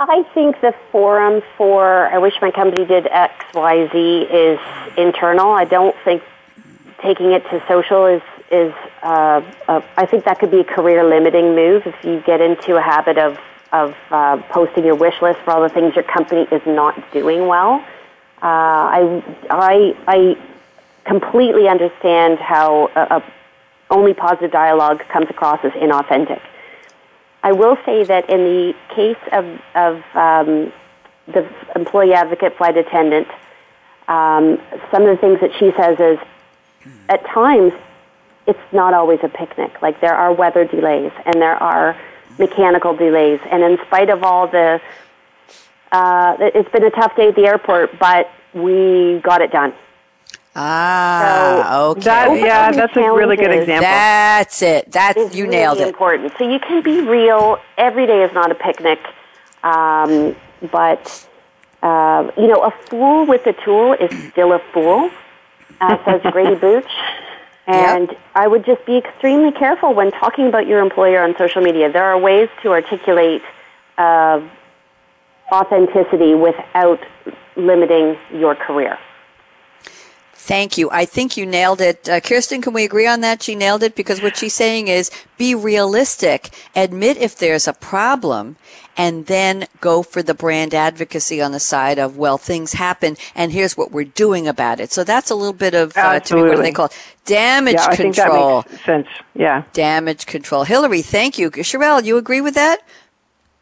[0.00, 4.60] I think the forum for I wish my company did X, Y, Z is
[4.96, 5.50] internal.
[5.50, 6.22] I don't think
[7.02, 8.72] taking it to social is is
[9.02, 12.76] uh, uh, I think that could be a career limiting move if you get into
[12.76, 13.38] a habit of
[13.72, 17.48] of uh, posting your wish list for all the things your company is not doing
[17.48, 17.84] well.
[18.40, 20.36] Uh, I I I
[21.06, 23.24] completely understand how a, a
[23.90, 26.40] only positive dialogue comes across as inauthentic.
[27.42, 30.72] I will say that in the case of, of um,
[31.26, 33.28] the employee advocate flight attendant,
[34.08, 34.60] um,
[34.90, 36.18] some of the things that she says is
[37.08, 37.72] at times
[38.46, 39.80] it's not always a picnic.
[39.82, 41.96] Like there are weather delays and there are
[42.38, 43.40] mechanical delays.
[43.50, 44.80] And in spite of all the,
[45.92, 49.74] uh, it's been a tough day at the airport, but we got it done.
[50.60, 52.00] Ah, so okay.
[52.00, 53.82] That, yeah, that's a really good example.
[53.82, 54.90] That's it.
[54.90, 55.86] That's you really nailed it.
[55.86, 56.32] Important.
[56.36, 57.58] So you can be real.
[57.76, 58.98] Every day is not a picnic,
[59.62, 60.34] um,
[60.72, 61.28] but
[61.80, 65.10] uh, you know, a fool with a tool is still a fool,
[65.80, 66.90] uh, says Grady Booch.
[67.68, 68.18] And yep.
[68.34, 71.92] I would just be extremely careful when talking about your employer on social media.
[71.92, 73.42] There are ways to articulate
[73.96, 74.40] uh,
[75.52, 76.98] authenticity without
[77.56, 78.98] limiting your career.
[80.48, 80.88] Thank you.
[80.90, 82.08] I think you nailed it.
[82.08, 83.42] Uh, Kirsten, can we agree on that?
[83.42, 88.56] She nailed it because what she's saying is be realistic, admit if there's a problem,
[88.96, 93.52] and then go for the brand advocacy on the side of, well, things happen and
[93.52, 94.90] here's what we're doing about it.
[94.90, 96.98] So that's a little bit of, uh, to me, what do they call it?
[97.26, 98.62] Damage yeah, control.
[98.62, 99.08] Think that makes sense.
[99.34, 99.64] Yeah.
[99.74, 100.64] Damage control.
[100.64, 101.50] Hillary, thank you.
[101.50, 102.80] Sherelle, you agree with that?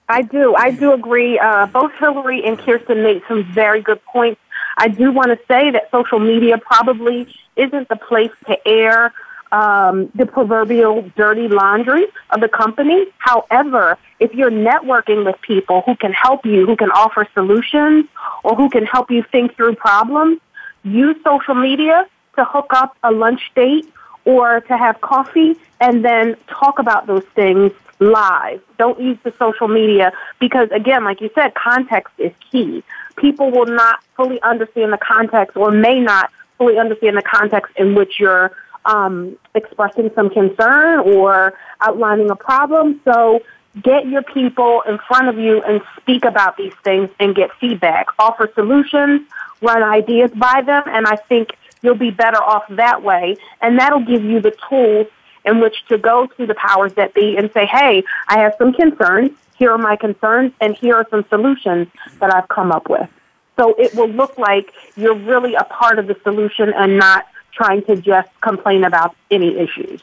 [0.09, 0.55] I do.
[0.55, 1.37] I do agree.
[1.37, 4.41] Uh, both Hillary and Kirsten made some very good points
[4.77, 9.13] I do want to say that social media probably isn't the place to air
[9.53, 13.07] um, the proverbial dirty laundry of the company.
[13.19, 18.07] However, if you're networking with people who can help you, who can offer solutions,
[18.43, 20.41] or who can help you think through problems,
[20.83, 22.07] use social media
[22.37, 23.91] to hook up a lunch date
[24.25, 28.61] or to have coffee and then talk about those things live.
[28.79, 32.83] Don't use the social media because, again, like you said, context is key.
[33.17, 37.95] People will not fully understand the context or may not fully understand the context in
[37.95, 38.53] which you're
[38.85, 43.01] um, expressing some concern or outlining a problem.
[43.05, 43.41] So
[43.83, 48.07] get your people in front of you and speak about these things and get feedback.
[48.19, 49.23] Offer solutions,
[49.61, 53.37] run ideas by them, and I think you'll be better off that way.
[53.61, 55.09] And that'll give you the tools
[55.47, 58.73] in which to go to the powers that be and say, hey, I have some
[58.73, 59.31] concerns.
[59.57, 61.89] Here are my concerns, and here are some solutions
[62.21, 63.09] that I've come up with.
[63.57, 67.83] So it will look like you're really a part of the solution and not trying
[67.85, 70.03] to just complain about any issues.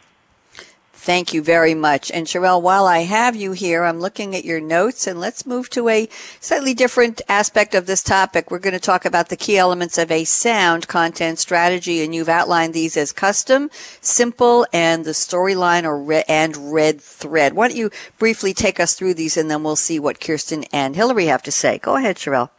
[1.03, 2.09] Thank you very much.
[2.11, 5.69] And Sherelle, while I have you here, I'm looking at your notes and let's move
[5.71, 6.07] to a
[6.39, 8.49] slightly different aspect of this topic.
[8.49, 12.29] We're going to talk about the key elements of a sound content strategy and you've
[12.29, 17.51] outlined these as custom, simple, and the storyline or re- and red thread.
[17.51, 20.95] Why don't you briefly take us through these and then we'll see what Kirsten and
[20.95, 21.79] Hillary have to say.
[21.79, 22.49] Go ahead, Sherelle.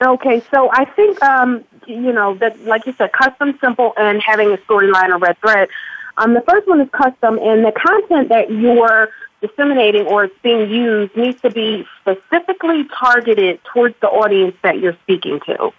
[0.00, 4.52] Okay, so I think um, you know that, like you said, custom, simple, and having
[4.52, 5.68] a storyline or red thread.
[6.18, 9.10] Um, the first one is custom, and the content that you're
[9.40, 14.96] disseminating or it's being used needs to be specifically targeted towards the audience that you're
[15.02, 15.72] speaking to.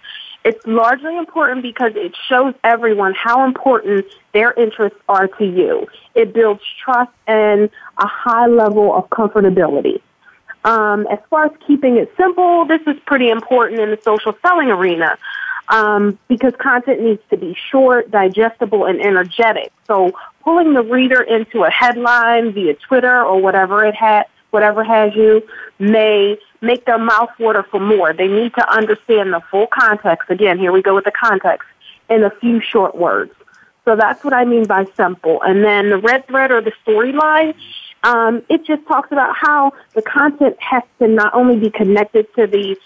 [0.44, 5.86] It's largely important because it shows everyone how important their interests are to you.
[6.14, 7.68] It builds trust and
[7.98, 10.00] a high level of comfortability.
[10.64, 14.70] Um, as far as keeping it simple, this is pretty important in the social selling
[14.70, 15.18] arena
[15.68, 19.72] um, because content needs to be short, digestible, and energetic.
[19.86, 20.12] So
[20.42, 25.42] pulling the reader into a headline via Twitter or whatever it had, whatever has you,
[25.78, 28.12] may make their mouth water for more.
[28.12, 30.30] They need to understand the full context.
[30.30, 31.68] Again, here we go with the context
[32.08, 33.32] in a few short words.
[33.84, 35.40] So that's what I mean by simple.
[35.42, 37.54] And then the red thread or the storyline,
[38.02, 42.46] um, it just talks about how the content has to not only be connected to
[42.46, 42.76] the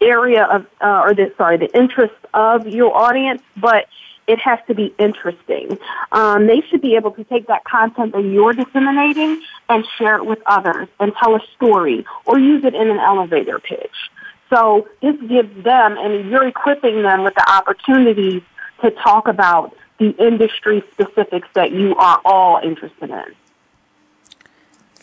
[0.00, 3.86] area of, uh, or the, sorry, the interest of your audience, but
[4.26, 5.78] it has to be interesting.
[6.12, 10.26] Um, they should be able to take that content that you're disseminating and share it
[10.26, 14.10] with others and tell a story or use it in an elevator pitch.
[14.50, 18.42] So this gives them, and you're equipping them with the opportunities
[18.82, 23.34] to talk about the industry specifics that you are all interested in.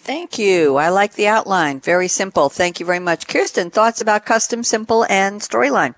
[0.06, 0.76] Thank you.
[0.76, 1.80] I like the outline.
[1.80, 2.49] Very simple.
[2.49, 3.26] Thank you very much.
[3.26, 5.95] Kirsten, thoughts about custom, simple, and storyline?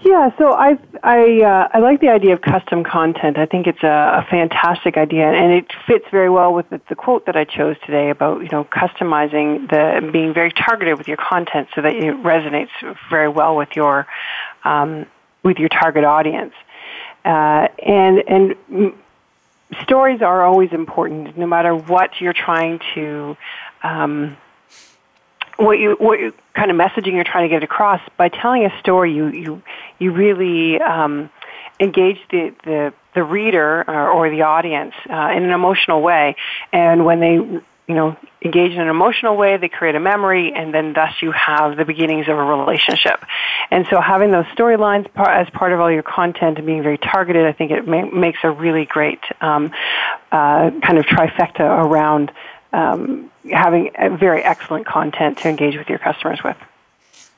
[0.00, 3.36] Yeah, so I I uh, I like the idea of custom content.
[3.36, 6.94] I think it's a, a fantastic idea, and it fits very well with the, the,
[6.94, 11.18] quote that I chose today about you know customizing the being very targeted with your
[11.18, 12.70] content so that it resonates
[13.10, 14.06] very well with your
[14.64, 15.04] um,
[15.42, 16.54] with your target audience.
[17.26, 18.94] Uh, and and
[19.82, 23.36] stories are always important, no matter what you're trying to,
[23.82, 24.36] um,
[25.56, 26.18] what you what
[26.54, 28.00] kind of messaging you're trying to get across.
[28.16, 29.62] By telling a story, you you
[29.98, 31.30] you really um,
[31.80, 36.36] engage the the the reader or, or the audience uh, in an emotional way,
[36.72, 40.74] and when they you know, engage in an emotional way, they create a memory, and
[40.74, 43.24] then thus you have the beginnings of a relationship.
[43.70, 47.46] And so having those storylines as part of all your content and being very targeted,
[47.46, 49.72] I think it ma- makes a really great um,
[50.30, 52.30] uh, kind of trifecta around
[52.74, 56.56] um, having very excellent content to engage with your customers with.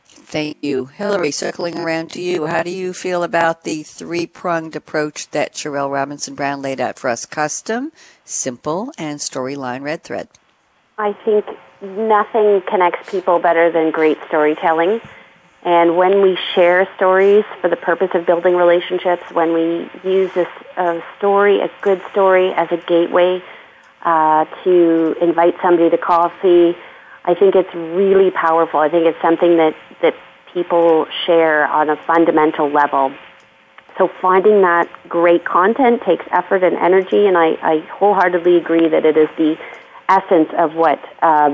[0.09, 0.87] Thank you.
[0.87, 5.55] Hillary, circling around to you, how do you feel about the three pronged approach that
[5.55, 7.27] Sherelle Robinson Brown laid out for us?
[7.27, 7.91] Custom,
[8.25, 10.29] simple, and storyline red thread.
[11.01, 11.47] I think
[11.81, 15.01] nothing connects people better than great storytelling.
[15.63, 21.03] And when we share stories for the purpose of building relationships, when we use a
[21.17, 23.43] story, a good story, as a gateway
[24.03, 26.77] uh, to invite somebody to coffee,
[27.25, 28.81] I think it's really powerful.
[28.81, 30.15] I think it's something that, that
[30.53, 33.15] people share on a fundamental level.
[33.97, 39.07] So finding that great content takes effort and energy, and I, I wholeheartedly agree that
[39.07, 39.59] it is the
[40.17, 41.53] essence of what um,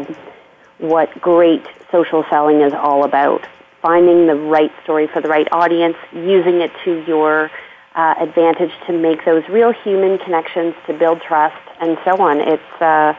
[0.79, 3.43] what great social selling is all about.
[3.83, 7.51] Finding the right story for the right audience, using it to your
[7.95, 12.41] uh, advantage to make those real human connections, to build trust, and so on.
[12.41, 13.13] It's uh,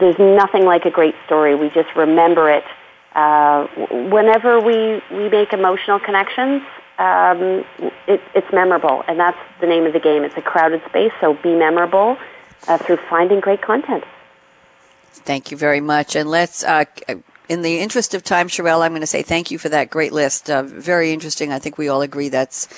[0.00, 1.54] there's nothing like a great story.
[1.54, 2.64] We just remember it
[3.14, 3.58] uh,
[4.14, 4.78] whenever we
[5.16, 6.62] we make emotional connections.
[6.98, 7.64] um,
[8.06, 10.24] it, it's memorable, and that's the name of the game.
[10.24, 12.16] It's a crowded space, so be memorable
[12.68, 14.04] uh, through finding great content.
[15.12, 16.16] Thank you very much.
[16.16, 16.84] And let's, uh,
[17.48, 20.12] in the interest of time, Sherelle, I'm going to say thank you for that great
[20.12, 20.50] list.
[20.50, 21.52] Uh, very interesting.
[21.52, 22.68] I think we all agree that's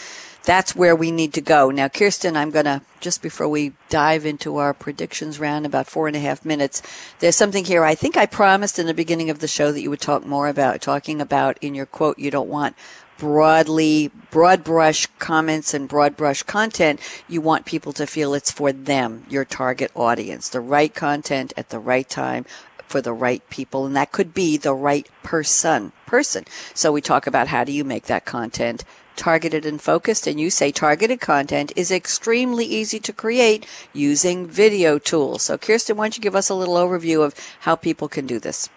[0.45, 1.71] that's where we need to go.
[1.71, 6.07] Now, Kirsten, I'm going to, just before we dive into our predictions round, about four
[6.07, 6.83] and a half minutes,
[7.21, 9.89] there's something here I think I promised in the beginning of the show that you
[9.91, 12.77] would talk more about, talking about in your quote, you don't want
[13.19, 17.01] broadly, broad brush comments and broad brush content.
[17.29, 21.71] You want people to feel it's for them, your target audience, the right content at
[21.71, 22.45] the right time
[22.87, 23.87] for the right people.
[23.87, 26.45] And that could be the right person, person.
[26.75, 28.85] So we talk about how do you make that content
[29.17, 30.27] targeted and focused.
[30.27, 35.43] And you say targeted content is extremely easy to create using video tools.
[35.43, 38.39] So, Kirsten, why don't you give us a little overview of how people can do
[38.39, 38.69] this?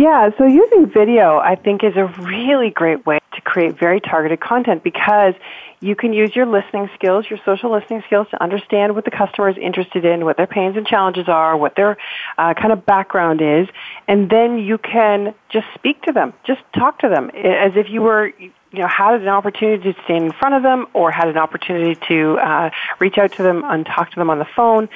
[0.00, 4.40] Yeah, so using video, I think, is a really great way to create very targeted
[4.40, 5.34] content because
[5.80, 9.50] you can use your listening skills, your social listening skills to understand what the customer
[9.50, 11.98] is interested in, what their pains and challenges are, what their
[12.38, 13.68] uh, kind of background is,
[14.08, 18.00] and then you can just speak to them, just talk to them as if you
[18.00, 18.32] were
[18.72, 22.00] you know, had an opportunity to stand in front of them or had an opportunity
[22.08, 22.70] to uh,
[23.00, 24.88] reach out to them and talk to them on the phone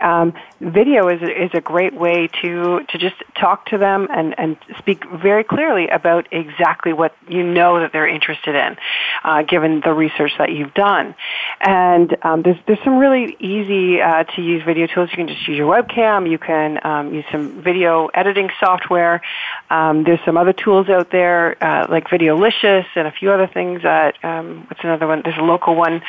[0.00, 4.56] um, video is is a great way to to just talk to them and and
[4.78, 8.76] speak very clearly about exactly what you know that they're interested in,
[9.24, 11.14] uh, given the research that you've done.
[11.60, 15.10] And um, there's there's some really easy uh, to use video tools.
[15.10, 16.30] You can just use your webcam.
[16.30, 19.22] You can um, use some video editing software.
[19.68, 23.82] Um, there's some other tools out there uh, like Videolicious and a few other things.
[23.82, 25.22] That um, what's another one?
[25.24, 26.02] There's a local one.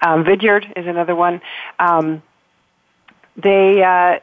[0.00, 1.40] Um, Vidyard is another one.
[3.36, 4.18] They uh,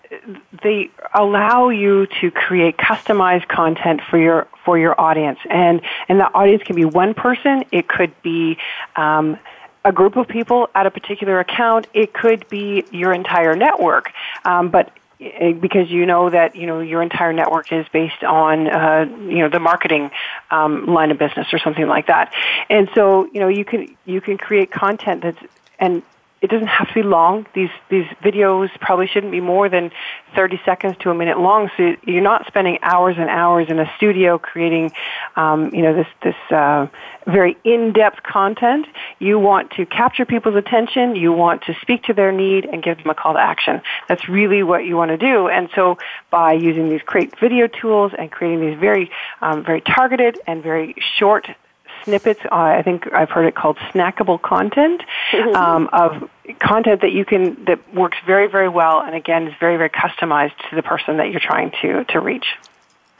[0.61, 6.31] they allow you to create customized content for your for your audience, and and the
[6.31, 7.63] audience can be one person.
[7.71, 8.59] It could be
[8.95, 9.39] um,
[9.83, 11.87] a group of people at a particular account.
[11.93, 14.11] It could be your entire network,
[14.45, 18.67] um, but eh, because you know that you know your entire network is based on
[18.67, 20.11] uh, you know the marketing
[20.51, 22.31] um, line of business or something like that,
[22.69, 25.39] and so you know you can you can create content that's
[25.79, 26.03] and
[26.41, 27.45] it doesn't have to be long.
[27.53, 29.91] These these videos probably shouldn't be more than
[30.35, 31.69] 30 seconds to a minute long.
[31.75, 34.91] So you're not spending hours and hours in a studio creating,
[35.35, 36.87] um, you know, this this uh,
[37.25, 38.87] very in-depth content.
[39.19, 41.15] You want to capture people's attention.
[41.15, 43.81] You want to speak to their need and give them a call to action.
[44.07, 45.49] That's really what you want to do.
[45.49, 45.97] And so
[46.31, 49.11] by using these great video tools and creating these very
[49.41, 51.47] um, very targeted and very short
[52.09, 52.41] snippets.
[52.51, 55.01] Uh, I think I've heard it called snackable content
[55.55, 56.29] um, of
[56.59, 60.57] content that you can that works very very well, and again is very very customized
[60.69, 62.45] to the person that you're trying to to reach.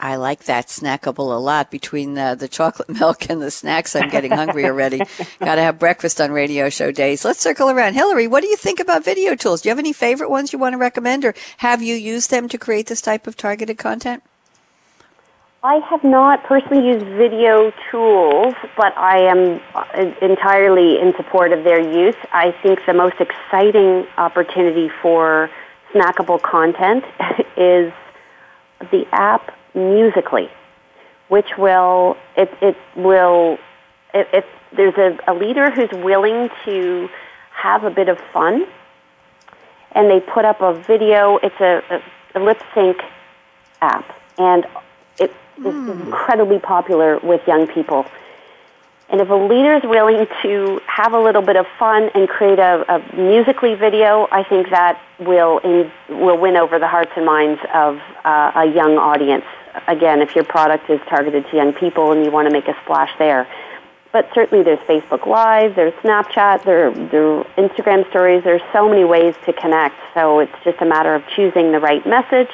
[0.01, 1.69] I like that snackable a lot.
[1.69, 4.99] Between the, the chocolate milk and the snacks, I'm getting hungry already.
[5.39, 7.25] Got to have breakfast on radio show days.
[7.25, 7.95] Let's circle around.
[7.95, 9.61] Hillary, what do you think about video tools?
[9.61, 12.47] Do you have any favorite ones you want to recommend, or have you used them
[12.47, 14.23] to create this type of targeted content?
[15.61, 21.65] I have not personally used video tools, but I am uh, entirely in support of
[21.65, 22.15] their use.
[22.31, 25.49] I think the most exciting opportunity for
[25.93, 27.03] snackable content
[27.57, 27.91] is
[28.89, 30.49] the app Musical.ly,
[31.27, 33.57] which will it, it will
[34.13, 37.09] if, if there's a, a leader who's willing to
[37.51, 38.65] have a bit of fun,
[39.91, 41.37] and they put up a video.
[41.43, 42.97] It's a, a, a lip sync
[43.81, 44.05] app,
[44.37, 44.65] and
[45.59, 46.05] is mm.
[46.05, 48.05] incredibly popular with young people.
[49.11, 52.59] And if a leader is willing to have a little bit of fun and create
[52.59, 57.25] a, a Musical.ly video, I think that will in, will win over the hearts and
[57.25, 59.45] minds of uh, a young audience.
[59.87, 62.75] Again, if your product is targeted to young people and you want to make a
[62.83, 63.47] splash there.
[64.11, 68.43] But certainly there's Facebook Live, there's Snapchat, there, there are Instagram stories.
[68.43, 69.95] There's so many ways to connect.
[70.13, 72.49] So it's just a matter of choosing the right message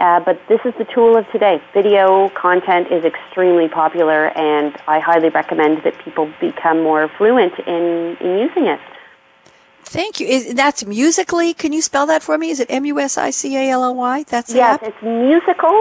[0.00, 1.60] uh, but this is the tool of today.
[1.74, 8.16] Video content is extremely popular, and I highly recommend that people become more fluent in,
[8.20, 8.80] in using it.
[9.84, 10.26] Thank you.
[10.26, 11.52] Is, that's Musical.ly.
[11.52, 12.50] Can you spell that for me?
[12.50, 14.24] Is it M U S I C A L L Y?
[14.24, 14.56] That's it.
[14.56, 14.88] yes, app?
[14.88, 15.76] it's musical.ly.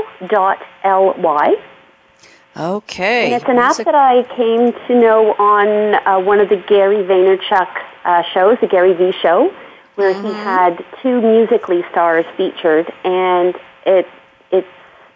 [2.58, 3.26] Okay.
[3.26, 7.04] And it's an app that I came to know on uh, one of the Gary
[7.04, 7.70] Vaynerchuk
[8.04, 9.54] uh, shows, the Gary V show,
[9.96, 10.28] where mm-hmm.
[10.28, 13.56] he had two Musical.ly stars featured, and
[13.86, 14.08] it
[14.52, 14.68] it's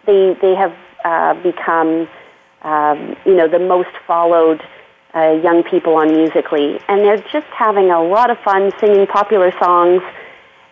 [0.06, 2.08] they they have uh, become
[2.62, 4.62] um, you know the most followed
[5.14, 9.52] uh, young people on Musical.ly, and they're just having a lot of fun singing popular
[9.62, 10.02] songs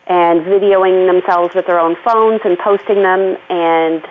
[0.06, 4.04] and videoing themselves with their own phones and posting them and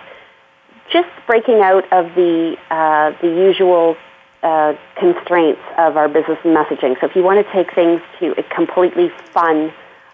[0.90, 3.96] just breaking out of the uh, the usual
[4.42, 6.98] uh, constraints of our business messaging.
[7.00, 9.72] So if you want to take things to a completely fun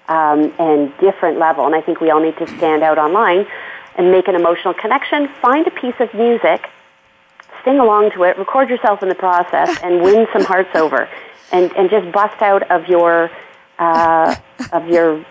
[0.08, 3.46] um, and different level, and I think we all need to stand out online
[3.96, 6.68] and make an emotional connection, find a piece of music,
[7.64, 11.08] sing along to it, record yourself in the process, and win some hearts over,
[11.52, 13.30] and, and just bust out of your
[13.78, 14.34] uh,
[14.72, 15.24] of your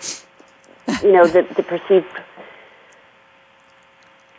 [1.03, 2.07] you know the, the perceived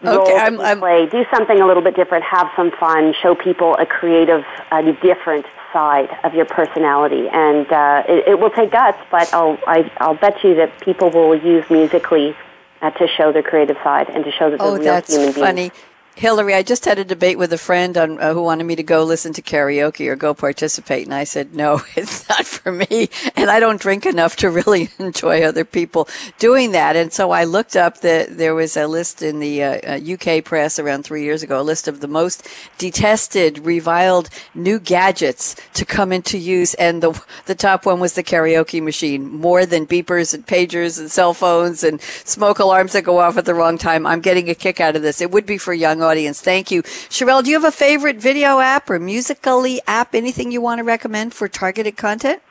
[0.05, 1.07] Okay, I'm, I'm, play.
[1.07, 2.25] Do something a little bit different.
[2.25, 3.15] Have some fun.
[3.21, 8.51] Show people a creative, a different side of your personality, and uh, it, it will
[8.51, 8.99] take guts.
[9.11, 12.37] But I'll I, I'll bet you that people will use Musical.ly
[12.83, 15.33] uh, to show their creative side and to show that they're oh, real that's human
[15.33, 15.73] funny.
[16.19, 18.83] Hillary, I just had a debate with a friend on uh, who wanted me to
[18.83, 23.09] go listen to karaoke or go participate, and I said no, it's not for me,
[23.37, 26.09] and I don't drink enough to really enjoy other people
[26.41, 26.97] doing that.
[26.97, 30.41] And so I looked up that there was a list in the uh, UK uh,
[30.41, 32.49] press around three years ago, a list of the most
[32.79, 38.25] detested, reviled new gadgets to come into use, and the the top one was the
[38.25, 43.19] karaoke machine, more than beepers and pagers and cell phones and smoke alarms that go
[43.21, 44.05] off at the wrong time.
[44.05, 45.21] I'm getting a kick out of this.
[45.21, 46.41] It would be for young audience.
[46.41, 46.83] Thank you.
[46.83, 50.15] Sherelle, do you have a favorite video app or Musical.ly app?
[50.15, 52.43] Anything you want to recommend for targeted content?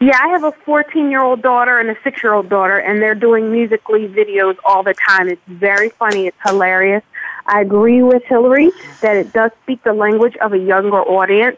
[0.00, 3.02] Yeah, I have a 14 year old daughter and a 6 year old daughter, and
[3.02, 5.28] they're doing Musical.ly videos all the time.
[5.28, 7.02] It's very funny, it's hilarious.
[7.46, 8.70] I agree with Hillary
[9.00, 11.56] that it does speak the language of a younger audience.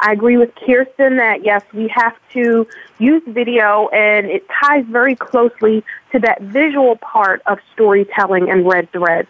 [0.00, 2.66] I agree with Kirsten that yes, we have to
[2.98, 8.90] use video and it ties very closely to that visual part of storytelling and red
[8.92, 9.28] threads.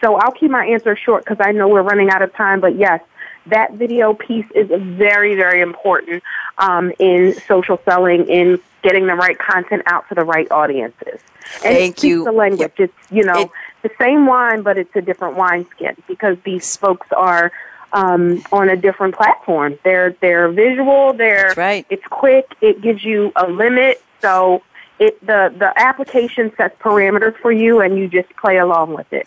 [0.00, 2.60] So I'll keep my answer short because I know we're running out of time.
[2.60, 3.00] But yes,
[3.46, 6.22] that video piece is very, very important
[6.58, 11.20] um, in social selling, in getting the right content out to the right audiences.
[11.64, 12.24] And Thank it you.
[12.24, 12.90] The language, yep.
[12.90, 13.50] it's you know it,
[13.82, 17.52] the same wine, but it's a different wineskin because these folks are
[17.92, 19.78] um, on a different platform.
[19.82, 21.12] They're they're visual.
[21.14, 21.86] They're right.
[21.88, 22.54] It's quick.
[22.60, 24.02] It gives you a limit.
[24.20, 24.62] So
[24.98, 29.26] it the the application sets parameters for you, and you just play along with it.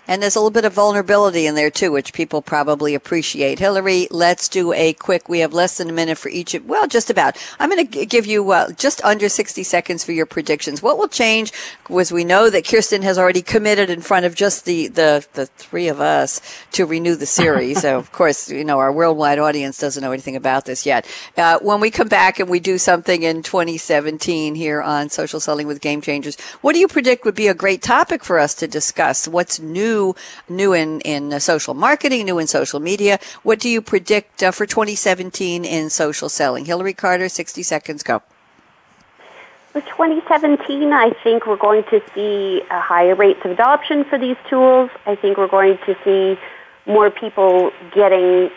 [0.07, 3.59] And there's a little bit of vulnerability in there too, which people probably appreciate.
[3.59, 5.29] Hillary, let's do a quick.
[5.29, 6.55] We have less than a minute for each.
[6.55, 7.37] Of, well, just about.
[7.59, 10.81] I'm going to give you uh, just under 60 seconds for your predictions.
[10.81, 11.53] What will change?
[11.87, 15.45] Was we know that Kirsten has already committed in front of just the the the
[15.45, 16.41] three of us
[16.71, 17.81] to renew the series.
[17.81, 21.05] so of course, you know our worldwide audience doesn't know anything about this yet.
[21.37, 25.67] Uh, when we come back and we do something in 2017 here on Social Selling
[25.67, 28.67] with Game Changers, what do you predict would be a great topic for us to
[28.67, 29.27] discuss?
[29.27, 29.90] What's new?
[29.91, 30.15] New,
[30.47, 33.19] new in, in social marketing, new in social media.
[33.43, 36.65] What do you predict uh, for 2017 in social selling?
[36.65, 38.21] Hillary Carter, 60 seconds, go.
[39.73, 44.89] For 2017, I think we're going to see higher rates of adoption for these tools.
[45.05, 46.39] I think we're going to see
[46.85, 48.49] more people getting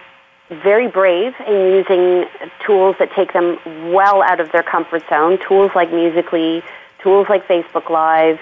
[0.50, 2.26] very brave in using
[2.66, 3.58] tools that take them
[3.92, 6.62] well out of their comfort zone, tools like Musical.ly,
[7.00, 8.40] tools like Facebook Live,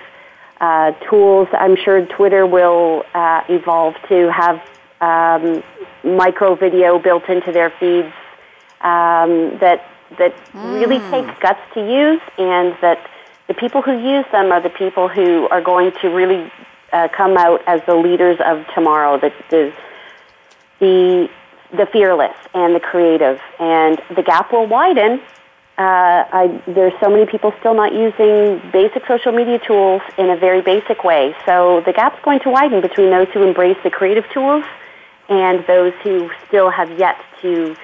[0.63, 1.49] uh, tools.
[1.53, 4.63] I'm sure Twitter will uh, evolve to have
[5.01, 5.63] um,
[6.05, 8.15] micro video built into their feeds
[8.81, 9.85] um, that
[10.19, 10.75] that mm.
[10.75, 13.11] really takes guts to use, and that
[13.49, 16.51] the people who use them are the people who are going to really
[16.93, 19.19] uh, come out as the leaders of tomorrow.
[19.19, 19.73] The, the
[20.79, 21.29] the
[21.77, 25.21] the fearless and the creative, and the gap will widen
[25.79, 30.37] uh, I, there's so many people still not using basic social media tools in a
[30.37, 31.35] very basic way.
[31.47, 34.65] So the gap's going to widen between those who embrace the creative tools
[35.31, 37.75] and those who still have yet to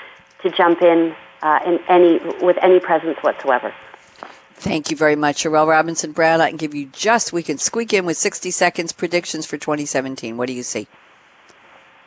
[0.43, 3.73] to jump in uh, in any with any presence whatsoever.
[4.55, 6.41] Thank you very much, Sherelle Robinson Brown.
[6.41, 10.37] I can give you just we can squeak in with 60 seconds predictions for 2017.
[10.37, 10.89] What do you see?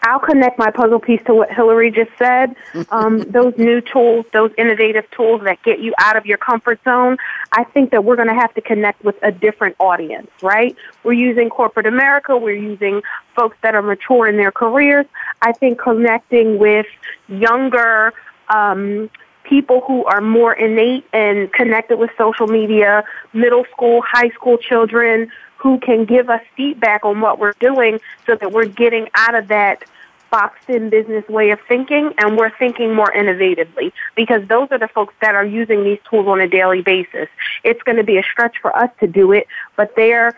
[0.04, 2.56] I'll connect my puzzle piece to what Hillary just said.
[2.90, 7.18] Um, those new tools, those innovative tools that get you out of your comfort zone,
[7.52, 10.76] I think that we're going to have to connect with a different audience, right?
[11.04, 13.02] We're using corporate America, we're using
[13.36, 15.06] folks that are mature in their careers.
[15.42, 16.88] I think connecting with
[17.28, 18.14] younger,
[18.50, 19.10] um,
[19.44, 25.32] people who are more innate and connected with social media, middle school, high school children
[25.58, 29.48] who can give us feedback on what we're doing so that we're getting out of
[29.50, 29.84] that
[30.32, 34.88] boxed in business way of thinking and we're thinking more innovatively because those are the
[34.88, 37.28] folks that are using these tools on a daily basis.
[37.64, 40.36] It's going to be a stretch for us to do it, but they're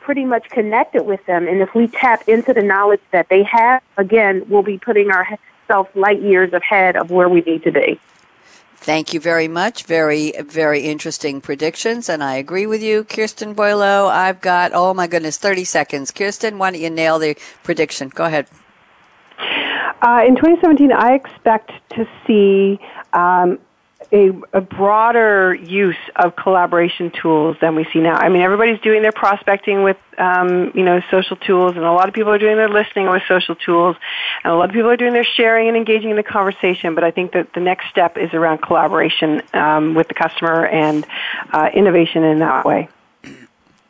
[0.00, 1.46] pretty much connected with them.
[1.46, 5.90] And if we tap into the knowledge that they have, again, we'll be putting ourselves
[5.94, 8.00] light years ahead of where we need to be.
[8.76, 9.84] Thank you very much.
[9.84, 14.08] Very, very interesting predictions, and I agree with you, Kirsten Boileau.
[14.08, 16.10] I've got, oh my goodness, 30 seconds.
[16.10, 18.10] Kirsten, why don't you nail the prediction?
[18.10, 18.46] Go ahead.
[20.02, 22.78] Uh, in 2017, I expect to see
[23.12, 23.58] um,
[24.12, 28.14] a, a, broader use of collaboration tools than we see now.
[28.14, 32.08] I mean, everybody's doing their prospecting with, um, you know, social tools, and a lot
[32.08, 33.96] of people are doing their listening with social tools,
[34.42, 36.94] and a lot of people are doing their sharing and engaging in the conversation.
[36.94, 41.06] But I think that the next step is around collaboration um, with the customer and
[41.52, 42.88] uh, innovation in that way.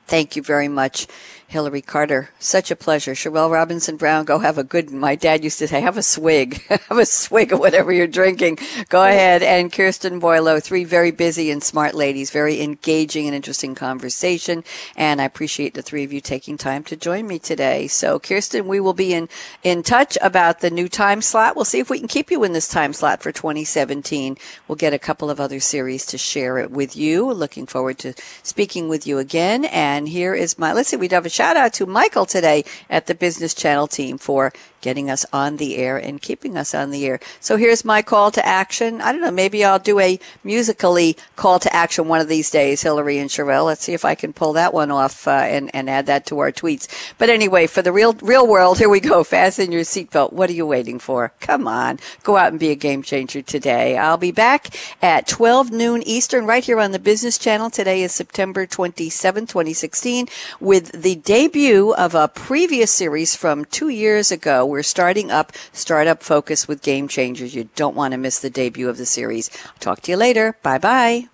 [0.07, 1.07] Thank you very much.
[1.55, 2.30] Hillary Carter.
[2.40, 3.12] Such a pleasure.
[3.12, 6.61] Sherelle Robinson Brown, go have a good, my dad used to say, have a swig.
[6.68, 8.59] have a swig of whatever you're drinking.
[8.88, 9.40] Go ahead.
[9.40, 14.64] And Kirsten Boileau, three very busy and smart ladies, very engaging and interesting conversation.
[14.96, 17.86] And I appreciate the three of you taking time to join me today.
[17.86, 19.28] So Kirsten, we will be in,
[19.62, 21.55] in touch about the new time slot.
[21.55, 24.36] We'll see if we can keep you in this time slot for 2017.
[24.66, 27.32] We'll get a couple of other series to share it with you.
[27.32, 29.66] Looking forward to speaking with you again.
[29.66, 32.64] And here is my, let's see, we do have a shout out to Michael today
[32.88, 34.53] at the Business Channel team for
[34.85, 37.18] getting us on the air and keeping us on the air.
[37.41, 39.01] So here's my call to action.
[39.01, 42.82] I don't know, maybe I'll do a Musical.ly call to action one of these days,
[42.82, 43.64] Hillary and Sherelle.
[43.64, 46.39] Let's see if I can pull that one off uh, and, and add that to
[46.39, 46.87] our tweets.
[47.16, 49.24] But anyway, for the real, real world, here we go.
[49.24, 50.35] Fasten your seatbelt.
[50.35, 51.32] What are you waiting for?
[51.41, 51.99] Come on.
[52.22, 53.97] Go out and be a game changer today.
[53.97, 54.68] I'll be back
[55.01, 57.70] at 12 noon Eastern right here on the Business Channel.
[57.70, 60.28] Today is September 27, 2016
[60.61, 66.20] with the debut of a previous series from two years ago we're starting up Startup
[66.20, 67.54] Focus with Game Changers.
[67.54, 69.48] You don't want to miss the debut of the series.
[69.78, 70.56] Talk to you later.
[70.64, 71.28] Bye bye.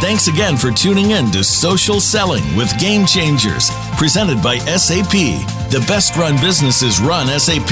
[0.00, 5.10] Thanks again for tuning in to Social Selling with Game Changers, presented by SAP.
[5.10, 7.68] The best run businesses run SAP.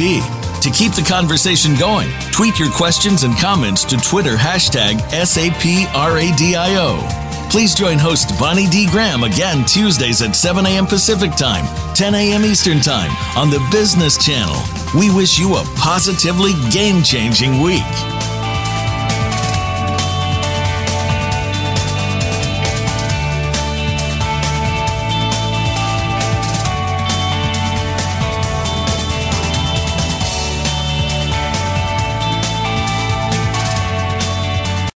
[0.62, 5.78] To keep the conversation going, tweet your questions and comments to Twitter hashtag SAPRADIO.
[7.51, 8.86] Please join host Bonnie D.
[8.90, 10.86] Graham again Tuesdays at 7 a.m.
[10.86, 12.44] Pacific Time, 10 a.m.
[12.44, 14.61] Eastern Time on the Business Channel.
[14.99, 17.82] We wish you a positively game changing week.